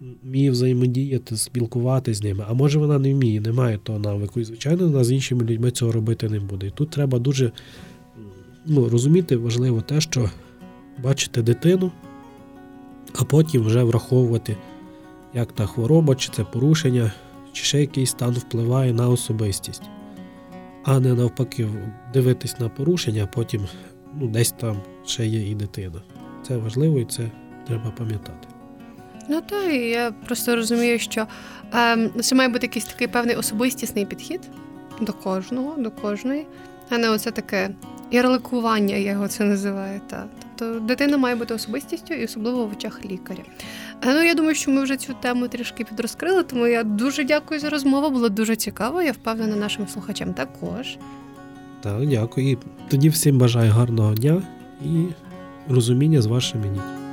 вміє 0.00 0.50
взаємодіяти, 0.50 1.36
спілкуватися 1.36 2.20
з 2.20 2.22
ними. 2.22 2.44
А 2.48 2.54
може 2.54 2.78
вона 2.78 2.98
не 2.98 3.14
вміє, 3.14 3.40
не 3.40 3.52
має 3.52 3.78
того 3.78 3.98
навику. 3.98 4.40
І, 4.40 4.44
звичайно, 4.44 4.84
вона 4.84 5.04
з 5.04 5.12
іншими 5.12 5.44
людьми 5.44 5.70
цього 5.70 5.92
робити 5.92 6.28
не 6.28 6.40
буде. 6.40 6.66
І 6.66 6.70
тут 6.70 6.90
треба 6.90 7.18
дуже 7.18 7.52
ну, 8.66 8.88
розуміти 8.88 9.36
важливо 9.36 9.80
те, 9.80 10.00
що 10.00 10.30
бачити 11.02 11.42
дитину, 11.42 11.92
а 13.18 13.24
потім 13.24 13.62
вже 13.62 13.82
враховувати, 13.82 14.56
як 15.34 15.52
та 15.52 15.66
хвороба, 15.66 16.14
чи 16.14 16.30
це 16.32 16.44
порушення, 16.44 17.12
чи 17.52 17.64
ще 17.64 17.80
якийсь 17.80 18.10
стан 18.10 18.34
впливає 18.34 18.92
на 18.92 19.08
особистість. 19.08 19.82
А 20.84 21.00
не 21.00 21.14
навпаки, 21.14 21.68
дивитись 22.12 22.60
на 22.60 22.68
порушення, 22.68 23.24
а 23.24 23.26
потім 23.26 23.66
ну, 24.20 24.28
десь 24.28 24.52
там 24.52 24.76
ще 25.06 25.26
є 25.26 25.50
і 25.50 25.54
дитина. 25.54 26.02
Це 26.46 26.56
важливо 26.56 26.98
і 26.98 27.04
це 27.04 27.30
треба 27.66 27.90
пам'ятати. 27.90 28.53
Ну 29.28 29.40
так, 29.40 29.72
і 29.72 29.76
я 29.76 30.12
просто 30.26 30.56
розумію, 30.56 30.98
що 30.98 31.26
е, 31.74 32.10
це 32.22 32.34
має 32.34 32.48
бути 32.48 32.66
якийсь 32.66 32.84
такий 32.84 33.06
певний 33.06 33.36
особистісний 33.36 34.06
підхід 34.06 34.40
до 35.00 35.12
кожного, 35.12 35.74
до 35.78 35.90
кожної, 35.90 36.46
а 36.90 36.98
не 36.98 37.10
оце 37.10 37.30
таке 37.30 37.70
ярликування, 38.10 38.96
я 38.96 39.12
його 39.12 39.28
це 39.28 39.44
називаю. 39.44 40.00
Та. 40.10 40.24
Тобто 40.56 40.80
дитина 40.80 41.16
має 41.16 41.36
бути 41.36 41.54
особистістю 41.54 42.14
і 42.14 42.24
особливо 42.24 42.66
в 42.66 42.72
очах 42.72 43.04
лікаря. 43.04 43.42
Е, 44.02 44.14
ну, 44.14 44.22
я 44.22 44.34
думаю, 44.34 44.54
що 44.54 44.70
ми 44.70 44.82
вже 44.82 44.96
цю 44.96 45.14
тему 45.14 45.48
трішки 45.48 45.84
підрозкрили, 45.84 46.42
тому 46.42 46.66
я 46.66 46.82
дуже 46.82 47.24
дякую 47.24 47.60
за 47.60 47.70
розмову. 47.70 48.10
Було 48.10 48.28
дуже 48.28 48.56
цікаво. 48.56 49.02
Я 49.02 49.12
впевнена 49.12 49.56
нашим 49.56 49.88
слухачам 49.88 50.34
також. 50.34 50.96
Так, 51.80 52.06
дякую. 52.06 52.50
І 52.50 52.58
тоді 52.88 53.08
всім 53.08 53.38
бажаю 53.38 53.72
гарного 53.72 54.14
дня 54.14 54.42
і 54.84 55.04
розуміння 55.68 56.22
з 56.22 56.26
вашими 56.26 56.68
дітьми. 56.68 57.03